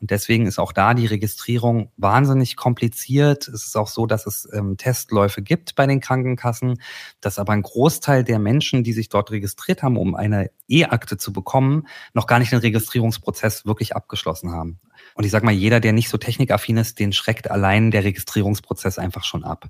Und 0.00 0.10
deswegen 0.10 0.46
ist 0.46 0.58
auch 0.58 0.72
da 0.72 0.92
die 0.92 1.06
Registrierung 1.06 1.90
wahnsinnig 1.96 2.56
kompliziert. 2.56 3.48
Es 3.48 3.66
ist 3.66 3.76
auch 3.76 3.88
so, 3.88 4.04
dass 4.04 4.26
es 4.26 4.46
ähm, 4.52 4.76
Testläufe 4.76 5.40
gibt 5.40 5.76
bei 5.76 5.86
den 5.86 6.00
Krankenkassen, 6.00 6.78
dass 7.22 7.38
aber 7.38 7.54
ein 7.54 7.62
Großteil 7.62 8.22
der 8.22 8.38
Menschen, 8.38 8.84
die 8.84 8.92
sich 8.92 9.08
dort 9.08 9.30
registriert 9.30 9.82
haben, 9.82 9.96
um 9.96 10.14
eine 10.14 10.50
E-Akte 10.68 11.16
zu 11.16 11.32
bekommen, 11.32 11.86
noch 12.12 12.26
gar 12.26 12.38
nicht 12.38 12.52
den 12.52 12.58
Registrierungsprozess 12.58 13.64
wirklich 13.64 13.96
abgeschlossen 13.96 14.52
haben. 14.52 14.73
Und 15.14 15.24
ich 15.24 15.30
sage 15.30 15.44
mal, 15.44 15.52
jeder, 15.52 15.80
der 15.80 15.92
nicht 15.92 16.08
so 16.08 16.18
technikaffin 16.18 16.76
ist, 16.76 16.98
den 16.98 17.12
schreckt 17.12 17.50
allein 17.50 17.90
der 17.90 18.04
Registrierungsprozess 18.04 18.98
einfach 18.98 19.24
schon 19.24 19.44
ab. 19.44 19.68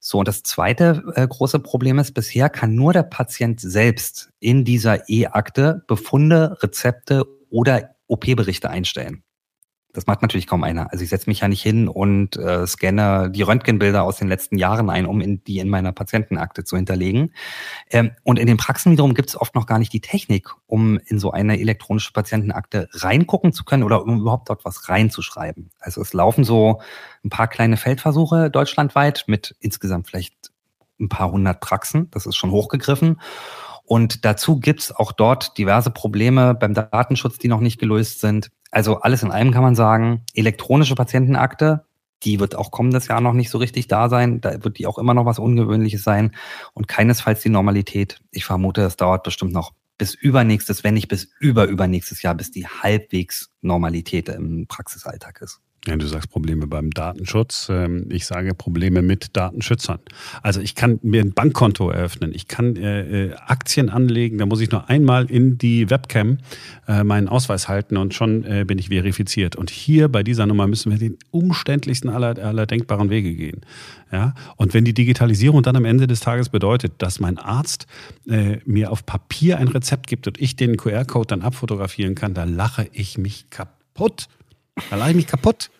So, 0.00 0.18
und 0.18 0.28
das 0.28 0.42
zweite 0.42 1.02
äh, 1.16 1.26
große 1.26 1.58
Problem 1.58 1.98
ist, 1.98 2.12
bisher 2.12 2.48
kann 2.48 2.74
nur 2.74 2.92
der 2.92 3.02
Patient 3.02 3.60
selbst 3.60 4.30
in 4.38 4.64
dieser 4.64 5.08
E-Akte 5.08 5.82
Befunde, 5.88 6.56
Rezepte 6.62 7.24
oder 7.50 7.96
OP-Berichte 8.06 8.70
einstellen. 8.70 9.22
Das 9.98 10.06
macht 10.06 10.22
natürlich 10.22 10.46
kaum 10.46 10.62
einer. 10.62 10.92
Also 10.92 11.02
ich 11.02 11.10
setze 11.10 11.28
mich 11.28 11.40
ja 11.40 11.48
nicht 11.48 11.60
hin 11.60 11.88
und 11.88 12.36
äh, 12.36 12.64
scanne 12.68 13.32
die 13.32 13.42
Röntgenbilder 13.42 14.04
aus 14.04 14.16
den 14.16 14.28
letzten 14.28 14.56
Jahren 14.56 14.90
ein, 14.90 15.06
um 15.06 15.20
in, 15.20 15.42
die 15.42 15.58
in 15.58 15.68
meiner 15.68 15.90
Patientenakte 15.90 16.62
zu 16.62 16.76
hinterlegen. 16.76 17.34
Ähm, 17.90 18.12
und 18.22 18.38
in 18.38 18.46
den 18.46 18.58
Praxen 18.58 18.92
wiederum 18.92 19.14
gibt 19.14 19.30
es 19.30 19.36
oft 19.36 19.56
noch 19.56 19.66
gar 19.66 19.80
nicht 19.80 19.92
die 19.92 20.00
Technik, 20.00 20.50
um 20.68 21.00
in 21.06 21.18
so 21.18 21.32
eine 21.32 21.58
elektronische 21.58 22.12
Patientenakte 22.12 22.88
reingucken 22.92 23.52
zu 23.52 23.64
können 23.64 23.82
oder 23.82 24.04
um 24.04 24.20
überhaupt 24.20 24.48
dort 24.50 24.64
was 24.64 24.88
reinzuschreiben. 24.88 25.70
Also 25.80 26.00
es 26.00 26.12
laufen 26.12 26.44
so 26.44 26.80
ein 27.24 27.30
paar 27.30 27.48
kleine 27.48 27.76
Feldversuche 27.76 28.50
deutschlandweit 28.50 29.24
mit 29.26 29.56
insgesamt 29.58 30.06
vielleicht 30.06 30.52
ein 31.00 31.08
paar 31.08 31.32
hundert 31.32 31.58
Praxen. 31.58 32.08
Das 32.12 32.24
ist 32.24 32.36
schon 32.36 32.52
hochgegriffen. 32.52 33.20
Und 33.84 34.26
dazu 34.26 34.60
gibt's 34.60 34.92
auch 34.92 35.12
dort 35.12 35.56
diverse 35.56 35.90
Probleme 35.90 36.54
beim 36.54 36.74
Datenschutz, 36.74 37.38
die 37.38 37.48
noch 37.48 37.60
nicht 37.60 37.80
gelöst 37.80 38.20
sind. 38.20 38.50
Also 38.70 39.00
alles 39.00 39.22
in 39.22 39.30
allem 39.30 39.52
kann 39.52 39.62
man 39.62 39.74
sagen, 39.74 40.22
elektronische 40.34 40.94
Patientenakte, 40.94 41.84
die 42.22 42.40
wird 42.40 42.56
auch 42.56 42.70
kommendes 42.70 43.08
Jahr 43.08 43.20
noch 43.20 43.32
nicht 43.32 43.50
so 43.50 43.58
richtig 43.58 43.88
da 43.88 44.08
sein. 44.08 44.40
Da 44.40 44.64
wird 44.64 44.78
die 44.78 44.86
auch 44.86 44.98
immer 44.98 45.14
noch 45.14 45.24
was 45.24 45.38
Ungewöhnliches 45.38 46.02
sein 46.02 46.34
und 46.74 46.88
keinesfalls 46.88 47.42
die 47.42 47.48
Normalität. 47.48 48.20
Ich 48.30 48.44
vermute, 48.44 48.82
es 48.82 48.96
dauert 48.96 49.22
bestimmt 49.22 49.52
noch 49.52 49.72
bis 49.98 50.14
übernächstes, 50.14 50.84
wenn 50.84 50.94
nicht 50.94 51.08
bis 51.08 51.28
überübernächstes 51.40 52.22
Jahr, 52.22 52.34
bis 52.34 52.50
die 52.50 52.66
halbwegs 52.66 53.50
Normalität 53.60 54.28
im 54.28 54.66
Praxisalltag 54.66 55.40
ist. 55.42 55.60
Ja, 55.86 55.96
du 55.96 56.06
sagst 56.06 56.30
Probleme 56.30 56.66
beim 56.66 56.90
Datenschutz. 56.90 57.68
Ähm, 57.70 58.06
ich 58.10 58.26
sage 58.26 58.52
Probleme 58.54 59.00
mit 59.00 59.36
Datenschützern. 59.36 60.00
Also 60.42 60.60
ich 60.60 60.74
kann 60.74 60.98
mir 61.02 61.22
ein 61.22 61.32
Bankkonto 61.32 61.88
eröffnen, 61.88 62.32
ich 62.34 62.48
kann 62.48 62.76
äh, 62.76 63.28
äh, 63.28 63.34
Aktien 63.46 63.88
anlegen, 63.88 64.38
da 64.38 64.46
muss 64.46 64.60
ich 64.60 64.70
nur 64.70 64.90
einmal 64.90 65.30
in 65.30 65.56
die 65.56 65.88
Webcam 65.88 66.38
äh, 66.88 67.04
meinen 67.04 67.28
Ausweis 67.28 67.68
halten 67.68 67.96
und 67.96 68.14
schon 68.14 68.42
bin 68.66 68.78
ich 68.78 68.88
verifiziert. 68.88 69.56
Und 69.56 69.70
hier 69.70 70.08
bei 70.08 70.22
dieser 70.22 70.46
Nummer 70.46 70.66
müssen 70.66 70.90
wir 70.90 70.98
den 70.98 71.16
umständlichsten 71.30 72.10
aller, 72.10 72.38
aller 72.38 72.66
denkbaren 72.66 73.10
Wege 73.10 73.34
gehen. 73.34 73.60
Ja? 74.10 74.34
Und 74.56 74.74
wenn 74.74 74.84
die 74.84 74.94
Digitalisierung 74.94 75.62
dann 75.62 75.76
am 75.76 75.84
Ende 75.84 76.06
des 76.06 76.20
Tages 76.20 76.48
bedeutet, 76.48 76.94
dass 76.98 77.20
mein 77.20 77.38
Arzt 77.38 77.86
mir 78.64 78.90
auf 78.90 79.06
Papier 79.06 79.58
ein 79.58 79.68
Rezept 79.68 80.06
gibt 80.06 80.26
und 80.26 80.40
ich 80.40 80.56
den 80.56 80.76
QR-Code 80.76 81.26
dann 81.28 81.42
abfotografieren 81.42 82.14
kann, 82.14 82.34
da 82.34 82.44
lache 82.44 82.88
ich 82.92 83.18
mich 83.18 83.50
kaputt. 83.50 84.28
Da 84.90 84.96
lache 84.96 85.10
ich 85.10 85.16
mich 85.16 85.26
kaputt. 85.26 85.70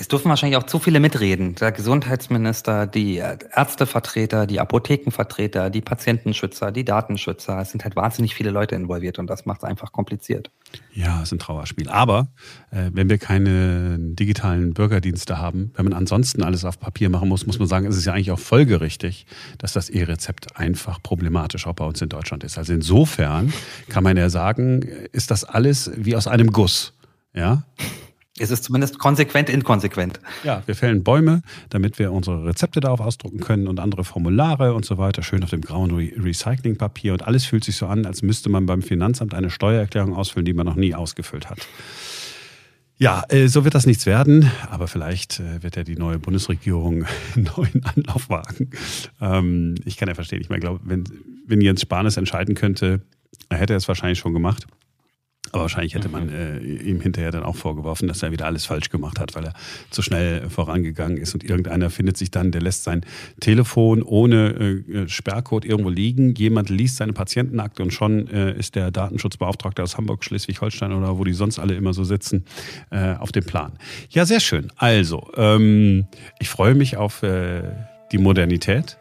Es 0.00 0.06
dürfen 0.06 0.28
wahrscheinlich 0.28 0.56
auch 0.56 0.66
zu 0.66 0.78
viele 0.78 1.00
mitreden. 1.00 1.56
Der 1.56 1.72
Gesundheitsminister, 1.72 2.86
die 2.86 3.16
Ärztevertreter, 3.16 4.46
die 4.46 4.60
Apothekenvertreter, 4.60 5.70
die 5.70 5.80
Patientenschützer, 5.80 6.70
die 6.70 6.84
Datenschützer. 6.84 7.60
Es 7.60 7.72
sind 7.72 7.82
halt 7.82 7.96
wahnsinnig 7.96 8.36
viele 8.36 8.50
Leute 8.50 8.76
involviert 8.76 9.18
und 9.18 9.26
das 9.26 9.44
macht 9.44 9.58
es 9.58 9.64
einfach 9.64 9.90
kompliziert. 9.90 10.52
Ja, 10.92 11.16
es 11.16 11.24
ist 11.24 11.32
ein 11.32 11.38
Trauerspiel. 11.40 11.88
Aber 11.88 12.28
äh, 12.70 12.90
wenn 12.92 13.10
wir 13.10 13.18
keine 13.18 13.96
digitalen 13.98 14.72
Bürgerdienste 14.72 15.38
haben, 15.38 15.72
wenn 15.74 15.86
man 15.86 15.94
ansonsten 15.94 16.44
alles 16.44 16.64
auf 16.64 16.78
Papier 16.78 17.10
machen 17.10 17.28
muss, 17.28 17.44
muss 17.48 17.58
man 17.58 17.66
sagen, 17.66 17.86
ist 17.86 17.96
es 17.96 18.04
ja 18.04 18.12
eigentlich 18.12 18.30
auch 18.30 18.38
folgerichtig, 18.38 19.26
dass 19.58 19.72
das 19.72 19.90
E-Rezept 19.90 20.56
einfach 20.56 21.02
problematisch 21.02 21.66
auch 21.66 21.74
bei 21.74 21.84
uns 21.84 22.00
in 22.00 22.08
Deutschland 22.08 22.44
ist. 22.44 22.56
Also 22.56 22.72
insofern 22.72 23.52
kann 23.88 24.04
man 24.04 24.16
ja 24.16 24.30
sagen, 24.30 24.82
ist 25.10 25.32
das 25.32 25.42
alles 25.42 25.90
wie 25.96 26.14
aus 26.14 26.28
einem 26.28 26.52
Guss. 26.52 26.94
Ja, 27.34 27.64
es 28.40 28.50
ist 28.50 28.64
zumindest 28.64 28.98
konsequent 28.98 29.48
inkonsequent. 29.48 30.20
Ja, 30.44 30.62
wir 30.66 30.74
fällen 30.74 31.02
Bäume, 31.04 31.42
damit 31.70 31.98
wir 31.98 32.12
unsere 32.12 32.44
Rezepte 32.44 32.80
darauf 32.80 33.00
ausdrucken 33.00 33.40
können 33.40 33.68
und 33.68 33.80
andere 33.80 34.04
Formulare 34.04 34.74
und 34.74 34.84
so 34.84 34.98
weiter, 34.98 35.22
schön 35.22 35.42
auf 35.42 35.50
dem 35.50 35.60
grauen 35.60 35.90
Re 35.90 36.10
Recyclingpapier. 36.16 37.12
Und 37.12 37.26
alles 37.26 37.44
fühlt 37.44 37.64
sich 37.64 37.76
so 37.76 37.86
an, 37.86 38.06
als 38.06 38.22
müsste 38.22 38.48
man 38.48 38.66
beim 38.66 38.82
Finanzamt 38.82 39.34
eine 39.34 39.50
Steuererklärung 39.50 40.14
ausfüllen, 40.14 40.44
die 40.44 40.52
man 40.52 40.66
noch 40.66 40.76
nie 40.76 40.94
ausgefüllt 40.94 41.50
hat. 41.50 41.58
Ja, 43.00 43.22
äh, 43.28 43.46
so 43.46 43.62
wird 43.62 43.74
das 43.74 43.86
nichts 43.86 44.06
werden, 44.06 44.50
aber 44.68 44.88
vielleicht 44.88 45.38
äh, 45.38 45.62
wird 45.62 45.76
ja 45.76 45.84
die 45.84 45.94
neue 45.94 46.18
Bundesregierung 46.18 47.04
einen 47.34 47.48
neuen 47.56 47.84
Anlauf 47.84 48.28
wagen. 48.28 48.70
Ähm, 49.20 49.76
ich 49.84 49.96
kann 49.96 50.08
ja 50.08 50.14
verstehen, 50.14 50.40
ich 50.40 50.48
meine, 50.48 50.60
glaube, 50.60 50.80
wenn, 50.82 51.04
wenn 51.46 51.60
Jens 51.60 51.82
Spahn 51.82 52.06
es 52.06 52.16
entscheiden 52.16 52.56
könnte, 52.56 53.00
er 53.48 53.58
hätte 53.58 53.74
es 53.74 53.86
wahrscheinlich 53.86 54.18
schon 54.18 54.32
gemacht. 54.32 54.66
Aber 55.52 55.62
wahrscheinlich 55.62 55.94
hätte 55.94 56.08
man 56.08 56.26
mhm. 56.26 56.32
äh, 56.32 56.58
ihm 56.82 57.00
hinterher 57.00 57.30
dann 57.30 57.42
auch 57.42 57.56
vorgeworfen, 57.56 58.08
dass 58.08 58.22
er 58.22 58.32
wieder 58.32 58.46
alles 58.46 58.66
falsch 58.66 58.90
gemacht 58.90 59.18
hat, 59.20 59.34
weil 59.34 59.44
er 59.44 59.52
zu 59.90 60.02
schnell 60.02 60.48
vorangegangen 60.48 61.18
ist. 61.18 61.34
Und 61.34 61.44
irgendeiner 61.44 61.90
findet 61.90 62.16
sich 62.16 62.30
dann, 62.30 62.50
der 62.50 62.62
lässt 62.62 62.84
sein 62.84 63.04
Telefon 63.40 64.02
ohne 64.02 64.48
äh, 64.48 65.08
Sperrcode 65.08 65.64
irgendwo 65.64 65.90
liegen. 65.90 66.34
Jemand 66.34 66.70
liest 66.70 66.96
seine 66.96 67.12
Patientenakte 67.12 67.82
und 67.82 67.92
schon 67.92 68.28
äh, 68.28 68.56
ist 68.58 68.74
der 68.74 68.90
Datenschutzbeauftragte 68.90 69.82
aus 69.82 69.96
Hamburg, 69.96 70.24
Schleswig-Holstein 70.24 70.92
oder 70.92 71.18
wo 71.18 71.24
die 71.24 71.32
sonst 71.32 71.58
alle 71.58 71.74
immer 71.74 71.92
so 71.92 72.04
sitzen, 72.04 72.44
äh, 72.90 73.14
auf 73.14 73.32
dem 73.32 73.44
Plan. 73.44 73.72
Ja, 74.10 74.26
sehr 74.26 74.40
schön. 74.40 74.72
Also, 74.76 75.30
ähm, 75.36 76.06
ich 76.38 76.48
freue 76.48 76.74
mich 76.74 76.96
auf 76.96 77.22
äh, 77.22 77.62
die 78.12 78.18
Modernität. 78.18 78.98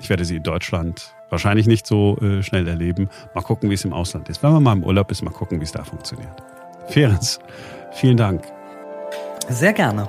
Ich 0.00 0.10
werde 0.10 0.24
sie 0.24 0.36
in 0.36 0.42
Deutschland 0.42 1.14
wahrscheinlich 1.30 1.66
nicht 1.66 1.86
so 1.86 2.16
äh, 2.18 2.42
schnell 2.42 2.66
erleben. 2.68 3.08
Mal 3.34 3.42
gucken, 3.42 3.70
wie 3.70 3.74
es 3.74 3.84
im 3.84 3.92
Ausland 3.92 4.28
ist. 4.28 4.42
Wenn 4.42 4.52
man 4.52 4.62
mal 4.62 4.72
im 4.72 4.84
Urlaub 4.84 5.10
ist, 5.10 5.22
mal 5.22 5.30
gucken, 5.30 5.60
wie 5.60 5.64
es 5.64 5.72
da 5.72 5.84
funktioniert. 5.84 6.42
Ferenc, 6.88 7.38
vielen 7.92 8.16
Dank. 8.16 8.44
Sehr 9.48 9.72
gerne. 9.72 10.08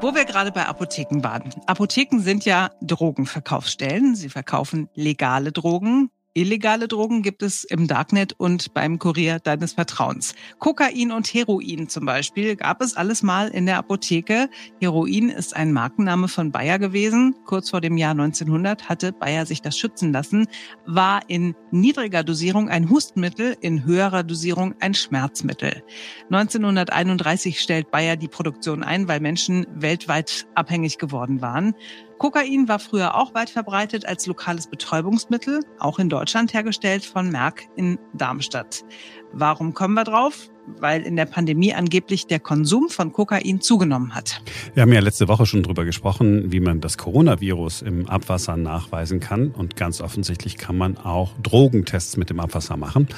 Wo 0.00 0.12
wir 0.14 0.24
gerade 0.24 0.50
bei 0.50 0.66
Apotheken 0.66 1.22
waren. 1.22 1.50
Apotheken 1.66 2.18
sind 2.18 2.44
ja 2.44 2.70
Drogenverkaufsstellen. 2.80 4.16
Sie 4.16 4.28
verkaufen 4.28 4.88
legale 4.94 5.52
Drogen, 5.52 6.10
Illegale 6.34 6.88
Drogen 6.88 7.20
gibt 7.20 7.42
es 7.42 7.62
im 7.64 7.86
Darknet 7.86 8.32
und 8.38 8.72
beim 8.72 8.98
Kurier 8.98 9.38
deines 9.38 9.74
Vertrauens. 9.74 10.34
Kokain 10.58 11.12
und 11.12 11.26
Heroin 11.26 11.90
zum 11.90 12.06
Beispiel 12.06 12.56
gab 12.56 12.80
es 12.80 12.96
alles 12.96 13.22
mal 13.22 13.48
in 13.48 13.66
der 13.66 13.76
Apotheke. 13.76 14.48
Heroin 14.80 15.28
ist 15.28 15.54
ein 15.54 15.74
Markenname 15.74 16.28
von 16.28 16.50
Bayer 16.50 16.78
gewesen. 16.78 17.34
Kurz 17.44 17.68
vor 17.68 17.82
dem 17.82 17.98
Jahr 17.98 18.12
1900 18.12 18.88
hatte 18.88 19.12
Bayer 19.12 19.44
sich 19.44 19.60
das 19.60 19.76
schützen 19.76 20.10
lassen, 20.10 20.46
war 20.86 21.20
in 21.28 21.54
niedriger 21.70 22.24
Dosierung 22.24 22.70
ein 22.70 22.88
Hustenmittel, 22.88 23.54
in 23.60 23.84
höherer 23.84 24.22
Dosierung 24.22 24.74
ein 24.80 24.94
Schmerzmittel. 24.94 25.82
1931 26.30 27.60
stellt 27.60 27.90
Bayer 27.90 28.16
die 28.16 28.28
Produktion 28.28 28.82
ein, 28.82 29.06
weil 29.06 29.20
Menschen 29.20 29.66
weltweit 29.74 30.46
abhängig 30.54 30.96
geworden 30.96 31.42
waren. 31.42 31.74
Kokain 32.22 32.68
war 32.68 32.78
früher 32.78 33.16
auch 33.16 33.34
weit 33.34 33.50
verbreitet 33.50 34.06
als 34.06 34.28
lokales 34.28 34.68
Betäubungsmittel, 34.68 35.58
auch 35.80 35.98
in 35.98 36.08
Deutschland 36.08 36.54
hergestellt 36.54 37.04
von 37.04 37.32
Merck 37.32 37.64
in 37.74 37.98
Darmstadt. 38.14 38.84
Warum 39.32 39.74
kommen 39.74 39.94
wir 39.94 40.04
drauf? 40.04 40.48
Weil 40.78 41.02
in 41.02 41.16
der 41.16 41.26
Pandemie 41.26 41.74
angeblich 41.74 42.28
der 42.28 42.38
Konsum 42.38 42.90
von 42.90 43.12
Kokain 43.12 43.60
zugenommen 43.60 44.14
hat. 44.14 44.40
Wir 44.74 44.84
haben 44.84 44.92
ja 44.92 45.00
letzte 45.00 45.26
Woche 45.26 45.46
schon 45.46 45.64
drüber 45.64 45.84
gesprochen, 45.84 46.52
wie 46.52 46.60
man 46.60 46.80
das 46.80 46.96
Coronavirus 46.96 47.82
im 47.82 48.08
Abwasser 48.08 48.56
nachweisen 48.56 49.18
kann. 49.18 49.50
Und 49.50 49.74
ganz 49.74 50.00
offensichtlich 50.00 50.58
kann 50.58 50.78
man 50.78 50.98
auch 50.98 51.32
Drogentests 51.42 52.16
mit 52.16 52.30
dem 52.30 52.38
Abwasser 52.38 52.76
machen. 52.76 53.08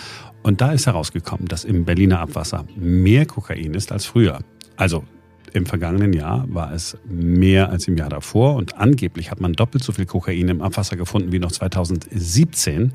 Und 0.42 0.62
da 0.62 0.72
ist 0.72 0.86
herausgekommen, 0.86 1.46
dass 1.46 1.64
im 1.64 1.84
Berliner 1.84 2.20
Abwasser 2.20 2.64
mehr 2.74 3.26
Kokain 3.26 3.74
ist 3.74 3.92
als 3.92 4.06
früher. 4.06 4.38
Also 4.76 5.04
im 5.52 5.66
vergangenen 5.66 6.12
Jahr 6.12 6.46
war 6.48 6.72
es 6.72 6.96
mehr 7.04 7.70
als 7.70 7.86
im 7.88 7.96
Jahr 7.96 8.08
davor 8.08 8.56
und 8.56 8.76
angeblich 8.78 9.30
hat 9.30 9.40
man 9.40 9.52
doppelt 9.52 9.84
so 9.84 9.92
viel 9.92 10.06
Kokain 10.06 10.48
im 10.48 10.62
Abwasser 10.62 10.96
gefunden 10.96 11.32
wie 11.32 11.38
noch 11.38 11.52
2017. 11.52 12.92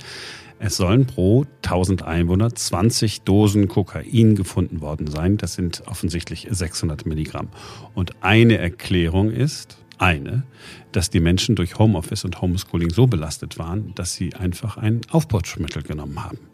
Es 0.62 0.76
sollen 0.76 1.06
pro 1.06 1.46
1000 1.64 2.04
Einwohner 2.04 2.54
20 2.54 3.22
Dosen 3.22 3.70
Kokain 3.70 4.36
gefunden 4.36 4.82
worden 4.82 5.08
sein. 5.08 5.38
Das 5.38 5.54
sind 5.54 5.84
offensichtlich 5.88 6.48
600 6.50 7.06
Milligramm. 7.06 7.48
Und 7.94 8.22
eine 8.22 8.58
Erklärung 8.58 9.32
ist, 9.32 9.78
eine, 10.00 10.44
dass 10.92 11.10
die 11.10 11.20
Menschen 11.20 11.56
durch 11.56 11.78
Homeoffice 11.78 12.26
und 12.26 12.42
Homeschooling 12.42 12.90
so 12.90 13.08
belastet 13.08 13.58
waren, 13.58 13.94
dass 13.96 14.16
sie 14.16 14.36
einfach 14.36 14.78
ein 14.78 15.02
Aufputschmittel 15.10 15.84
genommen 15.84 16.24
haben. 16.24 16.49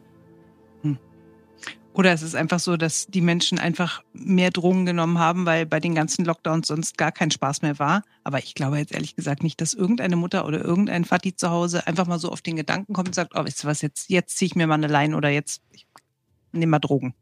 Oder 1.96 2.12
es 2.12 2.24
ist 2.24 2.36
einfach 2.36 2.60
so, 2.60 2.76
dass 2.76 3.08
die 3.08 3.22
Menschen 3.22 3.58
einfach 3.58 4.04
mehr 4.12 4.52
Drogen 4.52 4.86
genommen 4.86 5.18
haben, 5.18 5.46
weil 5.46 5.66
bei 5.66 5.80
den 5.80 5.96
ganzen 5.96 6.26
Lockdowns 6.26 6.68
sonst 6.68 6.98
gar 6.98 7.14
kein 7.14 7.32
Spaß 7.32 7.62
mehr 7.62 7.80
war. 7.80 8.04
Aber 8.26 8.40
ich 8.40 8.54
glaube 8.54 8.78
jetzt 8.78 8.92
ehrlich 8.92 9.16
gesagt 9.16 9.44
nicht, 9.44 9.62
dass 9.62 9.74
irgendeine 9.74 10.18
Mutter 10.18 10.46
oder 10.46 10.60
irgendein 10.60 11.06
Vati 11.06 11.38
zu 11.38 11.50
Hause 11.52 11.88
einfach 11.88 12.06
mal 12.06 12.20
so 12.20 12.34
auf 12.34 12.42
den 12.42 12.58
Gedanken 12.58 12.92
kommt 12.92 13.08
und 13.08 13.16
sagt, 13.16 13.32
oh, 13.34 13.46
weißt 13.46 13.64
du 13.64 13.68
was, 13.70 13.82
jetzt, 13.82 14.10
jetzt 14.10 14.36
ziehe 14.36 14.48
ich 14.48 14.56
mir 14.56 14.68
mal 14.68 14.74
eine 14.74 14.88
Leine 14.88 15.16
oder 15.16 15.30
jetzt 15.30 15.62
nehme 16.52 16.72
mal 16.72 16.80
Drogen. 16.80 17.14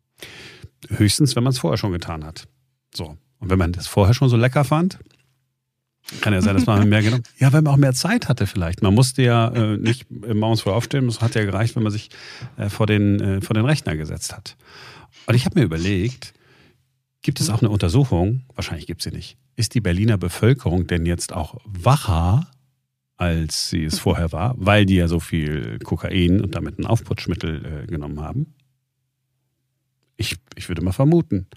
Höchstens, 0.89 1.35
wenn 1.35 1.43
man 1.43 1.51
es 1.51 1.59
vorher 1.59 1.77
schon 1.77 1.91
getan 1.91 2.25
hat. 2.25 2.47
So. 2.95 3.15
Und 3.37 3.51
wenn 3.51 3.59
man 3.59 3.73
das 3.73 3.85
vorher 3.85 4.15
schon 4.15 4.29
so 4.29 4.37
lecker 4.37 4.63
fand, 4.63 4.97
kann 6.21 6.33
ja 6.33 6.41
sein, 6.41 6.55
dass 6.55 6.65
man 6.65 6.87
mehr 6.87 7.01
genommen 7.01 7.23
Ja, 7.39 7.53
weil 7.53 7.61
man 7.61 7.73
auch 7.73 7.77
mehr 7.77 7.93
Zeit 7.93 8.27
hatte 8.27 8.45
vielleicht. 8.45 8.81
Man 8.81 8.93
musste 8.93 9.21
ja 9.21 9.47
äh, 9.49 9.77
nicht 9.77 10.05
morgens 10.11 10.61
früh 10.61 10.71
aufstehen. 10.71 11.07
Es 11.07 11.21
hat 11.21 11.35
ja 11.35 11.45
gereicht, 11.45 11.75
wenn 11.75 11.83
man 11.83 11.91
sich 11.91 12.09
äh, 12.57 12.69
vor, 12.69 12.87
den, 12.87 13.19
äh, 13.19 13.41
vor 13.41 13.53
den 13.53 13.65
Rechner 13.65 13.95
gesetzt 13.95 14.35
hat. 14.35 14.57
Und 15.27 15.35
ich 15.35 15.45
habe 15.45 15.59
mir 15.59 15.65
überlegt, 15.65 16.33
gibt 17.21 17.39
es 17.39 17.49
auch 17.49 17.61
eine 17.61 17.69
Untersuchung, 17.69 18.43
wahrscheinlich 18.53 18.85
gibt 18.85 19.01
es 19.01 19.05
sie 19.05 19.15
nicht, 19.15 19.37
ist 19.55 19.73
die 19.73 19.81
Berliner 19.81 20.17
Bevölkerung 20.17 20.87
denn 20.87 21.05
jetzt 21.05 21.33
auch 21.33 21.59
wacher, 21.65 22.47
als 23.15 23.69
sie 23.69 23.85
es 23.85 23.99
vorher 23.99 24.31
war, 24.31 24.55
weil 24.57 24.85
die 24.85 24.95
ja 24.95 25.07
so 25.07 25.19
viel 25.19 25.79
Kokain 25.79 26.41
und 26.41 26.55
damit 26.55 26.79
ein 26.79 26.85
Aufputschmittel 26.85 27.83
äh, 27.83 27.87
genommen 27.87 28.19
haben? 28.19 28.55
Ich, 30.17 30.35
ich 30.55 30.67
würde 30.67 30.81
mal 30.81 30.91
vermuten. 30.91 31.47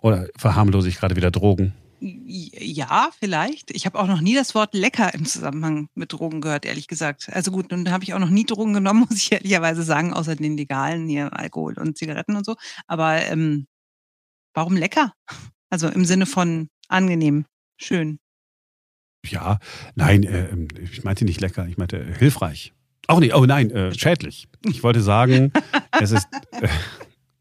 Oder 0.00 0.28
verharmlose 0.36 0.88
ich 0.88 0.96
gerade 0.96 1.16
wieder 1.16 1.30
Drogen? 1.30 1.74
Ja, 2.06 3.10
vielleicht. 3.18 3.70
Ich 3.70 3.86
habe 3.86 3.98
auch 3.98 4.06
noch 4.06 4.20
nie 4.20 4.34
das 4.34 4.54
Wort 4.54 4.74
lecker 4.74 5.12
im 5.14 5.24
Zusammenhang 5.24 5.88
mit 5.94 6.12
Drogen 6.12 6.40
gehört, 6.40 6.64
ehrlich 6.64 6.86
gesagt. 6.88 7.28
Also 7.32 7.50
gut, 7.50 7.70
nun 7.70 7.90
habe 7.90 8.04
ich 8.04 8.14
auch 8.14 8.18
noch 8.18 8.30
nie 8.30 8.44
Drogen 8.44 8.74
genommen, 8.74 9.00
muss 9.08 9.18
ich 9.18 9.32
ehrlicherweise 9.32 9.82
sagen, 9.82 10.12
außer 10.12 10.36
den 10.36 10.56
legalen 10.56 11.08
hier 11.08 11.36
Alkohol 11.36 11.78
und 11.78 11.98
Zigaretten 11.98 12.36
und 12.36 12.46
so. 12.46 12.54
Aber 12.86 13.22
ähm, 13.22 13.66
warum 14.54 14.76
lecker? 14.76 15.12
Also 15.68 15.88
im 15.88 16.04
Sinne 16.04 16.26
von 16.26 16.68
angenehm, 16.88 17.46
schön. 17.76 18.18
Ja, 19.24 19.58
nein, 19.94 20.22
äh, 20.22 20.54
ich 20.80 21.02
meinte 21.02 21.24
nicht 21.24 21.40
lecker, 21.40 21.66
ich 21.66 21.76
meinte 21.76 22.04
hilfreich. 22.18 22.72
Auch 23.08 23.20
nicht, 23.20 23.34
oh 23.34 23.44
nein, 23.44 23.70
äh, 23.70 23.94
schädlich. 23.94 24.48
Ich 24.64 24.82
wollte 24.82 25.00
sagen, 25.00 25.52
es 26.00 26.10
ist. 26.10 26.26
Äh, 26.52 26.68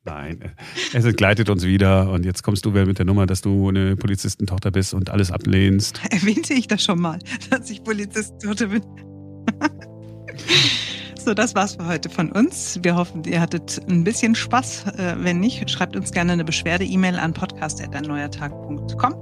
Nein, 0.06 0.54
es 0.94 1.04
entgleitet 1.04 1.50
uns 1.50 1.66
wieder 1.66 2.12
und 2.12 2.26
jetzt 2.26 2.44
kommst 2.44 2.64
du 2.64 2.74
wieder 2.74 2.86
mit 2.86 3.00
der 3.00 3.06
Nummer, 3.06 3.26
dass 3.26 3.42
du 3.42 3.70
eine 3.70 3.96
Polizistentochter 3.96 4.70
bist 4.70 4.94
und 4.94 5.10
alles 5.10 5.32
ablehnst. 5.32 6.00
Erwähnte 6.12 6.54
ich 6.54 6.68
das 6.68 6.84
schon 6.84 7.00
mal, 7.00 7.18
dass 7.50 7.72
ich 7.72 7.84
Polizistentochter 7.84 8.68
bin? 8.68 8.84
so, 11.26 11.34
das 11.34 11.56
war's 11.56 11.76
für 11.76 11.88
heute 11.88 12.10
von 12.10 12.32
uns. 12.32 12.80
Wir 12.84 12.96
hoffen, 12.96 13.24
ihr 13.24 13.42
hattet 13.42 13.82
ein 13.90 14.04
bisschen 14.04 14.36
Spaß. 14.36 14.86
Äh, 14.96 15.16
wenn 15.18 15.40
nicht, 15.40 15.68
schreibt 15.72 15.96
uns 15.96 16.12
gerne 16.12 16.34
eine 16.34 16.46
Beschwerde-E-Mail 16.46 17.16
an 17.18 17.34
podcast.erneuertag.com. 17.34 19.14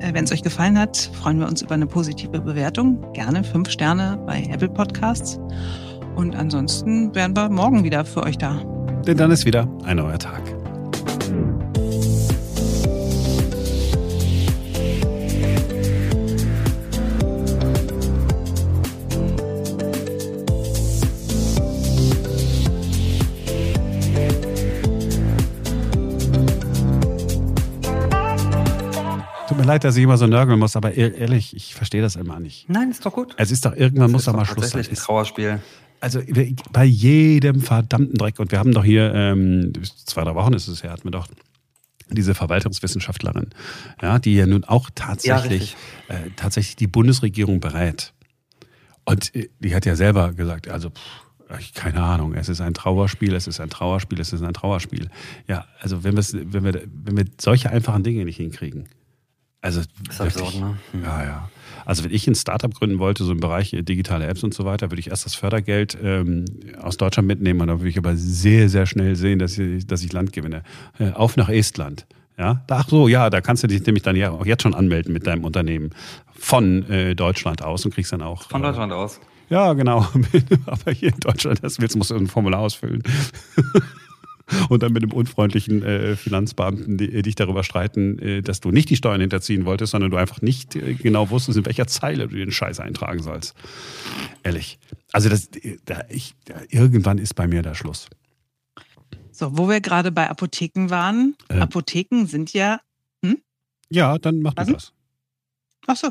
Äh, 0.00 0.12
wenn 0.12 0.24
es 0.24 0.32
euch 0.32 0.42
gefallen 0.42 0.78
hat, 0.78 1.10
freuen 1.14 1.38
wir 1.40 1.48
uns 1.48 1.62
über 1.62 1.74
eine 1.74 1.86
positive 1.86 2.40
Bewertung. 2.40 3.10
Gerne 3.14 3.42
fünf 3.42 3.70
Sterne 3.70 4.22
bei 4.26 4.42
Apple 4.52 4.68
Podcasts. 4.68 5.40
Und 6.14 6.36
ansonsten 6.36 7.14
wären 7.14 7.34
wir 7.34 7.48
morgen 7.48 7.84
wieder 7.84 8.04
für 8.04 8.22
euch 8.22 8.36
da 8.36 8.62
denn 9.06 9.16
dann 9.16 9.30
ist 9.30 9.44
wieder 9.44 9.68
ein 9.84 9.96
neuer 9.96 10.18
Tag. 10.18 10.42
Tut 29.48 29.58
mir 29.58 29.64
leid, 29.64 29.84
dass 29.84 29.96
ich 29.96 30.04
immer 30.04 30.16
so 30.16 30.26
nörgeln 30.26 30.58
muss, 30.58 30.76
aber 30.76 30.94
ehrlich, 30.94 31.56
ich 31.56 31.74
verstehe 31.74 32.02
das 32.02 32.16
immer 32.16 32.38
nicht. 32.38 32.68
Nein, 32.68 32.90
ist 32.90 33.04
doch 33.04 33.12
gut. 33.12 33.34
Es 33.36 33.50
ist 33.50 33.64
doch, 33.64 33.74
irgendwann 33.74 34.06
das 34.06 34.12
muss 34.12 34.24
doch 34.26 34.34
mal 34.34 34.44
Schluss 34.44 34.70
sein. 34.70 34.78
Das 34.78 34.88
ist 34.88 35.00
ein 35.00 35.04
Trauerspiel 35.04 35.60
also 36.00 36.20
bei 36.72 36.84
jedem 36.84 37.60
verdammten 37.60 38.16
Dreck, 38.16 38.38
und 38.38 38.50
wir 38.52 38.58
haben 38.58 38.72
doch 38.72 38.84
hier, 38.84 39.12
ähm, 39.14 39.72
zwei, 40.06 40.24
drei 40.24 40.34
Wochen 40.34 40.54
ist 40.54 40.68
es 40.68 40.82
her, 40.82 40.92
hatten 40.92 41.04
wir 41.04 41.10
doch 41.10 41.28
diese 42.10 42.34
Verwaltungswissenschaftlerin, 42.34 43.50
ja, 44.02 44.18
die 44.18 44.34
ja 44.34 44.46
nun 44.46 44.64
auch 44.64 44.90
tatsächlich, 44.94 45.76
ja, 46.08 46.16
äh, 46.16 46.30
tatsächlich 46.36 46.76
die 46.76 46.88
Bundesregierung 46.88 47.60
berät. 47.60 48.12
Und 49.04 49.34
äh, 49.34 49.48
die 49.60 49.74
hat 49.74 49.86
ja 49.86 49.94
selber 49.94 50.32
gesagt, 50.32 50.68
also 50.68 50.90
pff, 50.90 51.74
keine 51.74 52.02
Ahnung, 52.02 52.34
es 52.34 52.48
ist 52.48 52.60
ein 52.60 52.74
Trauerspiel, 52.74 53.34
es 53.34 53.46
ist 53.46 53.60
ein 53.60 53.70
Trauerspiel, 53.70 54.20
es 54.20 54.32
ist 54.32 54.42
ein 54.42 54.54
Trauerspiel. 54.54 55.10
Ja, 55.48 55.66
also 55.80 56.04
wenn, 56.04 56.16
wenn, 56.16 56.64
wir, 56.64 56.82
wenn 56.86 57.16
wir 57.16 57.24
solche 57.40 57.70
einfachen 57.70 58.04
Dinge 58.04 58.24
nicht 58.24 58.36
hinkriegen, 58.36 58.88
also 59.60 59.80
das 59.80 60.14
ist 60.14 60.18
wirklich, 60.20 60.44
absurd, 60.44 60.60
ne? 60.60 60.78
Hm. 60.92 61.02
Ja, 61.02 61.24
ja. 61.24 61.50
Also 61.84 62.04
wenn 62.04 62.12
ich 62.12 62.26
ein 62.26 62.34
Startup 62.34 62.72
gründen 62.72 62.98
wollte, 62.98 63.24
so 63.24 63.32
im 63.32 63.40
Bereich 63.40 63.70
digitale 63.70 64.26
Apps 64.26 64.42
und 64.42 64.54
so 64.54 64.64
weiter, 64.64 64.90
würde 64.90 65.00
ich 65.00 65.08
erst 65.08 65.26
das 65.26 65.34
Fördergeld 65.34 65.96
ähm, 66.02 66.44
aus 66.80 66.96
Deutschland 66.96 67.28
mitnehmen 67.28 67.60
und 67.60 67.68
dann 67.68 67.80
würde 67.80 67.88
ich 67.88 67.98
aber 67.98 68.16
sehr, 68.16 68.68
sehr 68.68 68.86
schnell 68.86 69.16
sehen, 69.16 69.38
dass 69.38 69.58
ich, 69.58 69.86
dass 69.86 70.02
ich 70.02 70.12
Land 70.12 70.32
gewinne. 70.32 70.62
Äh, 70.98 71.10
auf 71.12 71.36
nach 71.36 71.48
Estland. 71.48 72.06
Ja, 72.38 72.64
ach 72.70 72.88
so, 72.88 73.06
ja, 73.06 73.28
da 73.28 73.42
kannst 73.42 73.62
du 73.62 73.66
dich 73.66 73.84
nämlich 73.84 74.02
dann 74.02 74.16
ja 74.16 74.30
auch 74.30 74.46
jetzt 74.46 74.62
schon 74.62 74.74
anmelden 74.74 75.12
mit 75.12 75.26
deinem 75.26 75.44
Unternehmen 75.44 75.90
von 76.32 76.88
äh, 76.88 77.14
Deutschland 77.14 77.62
aus 77.62 77.84
und 77.84 77.94
kriegst 77.94 78.12
dann 78.12 78.22
auch. 78.22 78.44
Von 78.44 78.62
Deutschland 78.62 78.92
äh, 78.92 78.94
aus. 78.94 79.20
Ja, 79.50 79.74
genau. 79.74 80.06
aber 80.66 80.92
hier 80.92 81.10
in 81.12 81.20
Deutschland, 81.20 81.62
das 81.62 81.80
willst, 81.80 81.96
musst 81.96 82.10
du 82.10 82.16
ein 82.16 82.28
Formular 82.28 82.60
ausfüllen 82.60 83.02
und 84.74 84.82
dann 84.82 84.92
mit 84.92 85.02
einem 85.02 85.12
unfreundlichen 85.12 85.82
äh, 85.82 86.16
Finanzbeamten 86.16 86.96
die, 86.96 87.22
dich 87.22 87.34
darüber 87.34 87.64
streiten, 87.64 88.18
äh, 88.20 88.42
dass 88.42 88.60
du 88.60 88.70
nicht 88.70 88.88
die 88.88 88.96
Steuern 88.96 89.20
hinterziehen 89.20 89.64
wolltest, 89.64 89.90
sondern 89.90 90.10
du 90.10 90.16
einfach 90.16 90.40
nicht 90.42 90.76
äh, 90.76 90.94
genau 90.94 91.30
wusstest, 91.30 91.58
in 91.58 91.66
welcher 91.66 91.88
Zeile 91.88 92.28
du 92.28 92.36
den 92.36 92.52
Scheiß 92.52 92.78
eintragen 92.78 93.22
sollst. 93.22 93.54
Ehrlich. 94.44 94.78
Also 95.12 95.28
das, 95.28 95.50
da, 95.84 96.04
ich, 96.08 96.34
da, 96.44 96.54
irgendwann 96.68 97.18
ist 97.18 97.34
bei 97.34 97.48
mir 97.48 97.62
der 97.62 97.74
Schluss. 97.74 98.06
So, 99.32 99.58
wo 99.58 99.68
wir 99.68 99.80
gerade 99.80 100.12
bei 100.12 100.30
Apotheken 100.30 100.88
waren. 100.88 101.34
Äh. 101.48 101.58
Apotheken 101.58 102.26
sind 102.26 102.52
ja. 102.52 102.80
Hm? 103.24 103.38
Ja, 103.88 104.18
dann 104.18 104.40
mach 104.40 104.54
du 104.54 104.72
das. 104.72 104.92
Ach 105.86 105.96
so. 105.96 106.10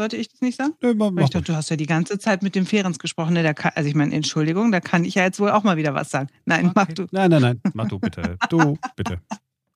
Sollte 0.00 0.16
ich 0.16 0.28
das 0.28 0.40
nicht 0.40 0.56
sagen? 0.56 0.72
Nee, 0.80 0.94
mach 0.94 1.10
ich 1.24 1.28
dachte, 1.28 1.52
du 1.52 1.54
hast 1.54 1.68
ja 1.68 1.76
die 1.76 1.84
ganze 1.84 2.18
Zeit 2.18 2.42
mit 2.42 2.54
dem 2.54 2.64
Ferenz 2.64 2.98
gesprochen. 2.98 3.34
Ne? 3.34 3.52
Kann, 3.52 3.72
also 3.74 3.86
ich 3.86 3.94
meine, 3.94 4.14
Entschuldigung, 4.14 4.72
da 4.72 4.80
kann 4.80 5.04
ich 5.04 5.16
ja 5.16 5.24
jetzt 5.24 5.38
wohl 5.40 5.50
auch 5.50 5.62
mal 5.62 5.76
wieder 5.76 5.92
was 5.92 6.10
sagen. 6.10 6.30
Nein, 6.46 6.68
okay. 6.68 6.72
mach 6.74 6.86
du. 6.86 7.06
Nein, 7.10 7.30
nein, 7.30 7.42
nein, 7.42 7.60
mach 7.74 7.86
du 7.86 7.98
bitte. 7.98 8.38
Du, 8.48 8.78
bitte. 8.96 9.20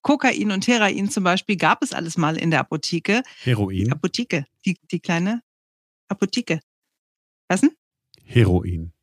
Kokain 0.01 0.51
und 0.51 0.67
Heroin 0.67 1.11
zum 1.11 1.25
Beispiel 1.25 1.59
gab 1.59 1.83
es 1.83 1.93
alles 1.93 2.17
mal 2.17 2.39
in 2.39 2.51
der 2.51 2.61
Apotheke. 2.61 3.23
Heroin? 3.43 3.85
Die 3.85 3.93
Apotheke, 3.93 4.47
die, 4.65 4.79
die 4.91 4.99
kleine 4.99 5.43
Apotheke. 6.09 6.61
Was 7.49 7.61
denn? 7.61 7.73
Heroin. 8.25 8.95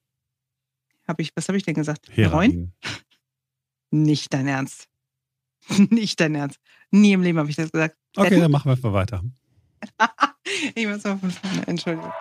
Hab 1.08 1.20
ich, 1.20 1.34
was 1.36 1.48
habe 1.50 1.58
ich 1.60 1.64
denn 1.64 1.76
gesagt? 1.76 2.08
Heroin? 2.10 2.74
Nicht 3.92 4.34
dein 4.34 4.48
Ernst. 4.48 4.88
Nicht 5.92 6.20
dein 6.20 6.34
Ernst. 6.34 6.60
Nie 6.90 7.12
im 7.12 7.22
Leben 7.22 7.38
habe 7.38 7.52
ich 7.52 7.58
das 7.58 7.72
gesagt. 7.72 7.96
Okay, 8.16 8.32
Hätten? 8.32 8.42
dann 8.42 8.52
machen 8.52 8.72
wir 8.72 8.90
mal 8.90 8.94
weiter. 8.94 9.24
Ich 10.76 10.88
muss 10.88 11.04
mal 11.04 11.18
von 11.18 11.32
vorne, 11.32 11.68
Entschuldigung. 11.68 12.12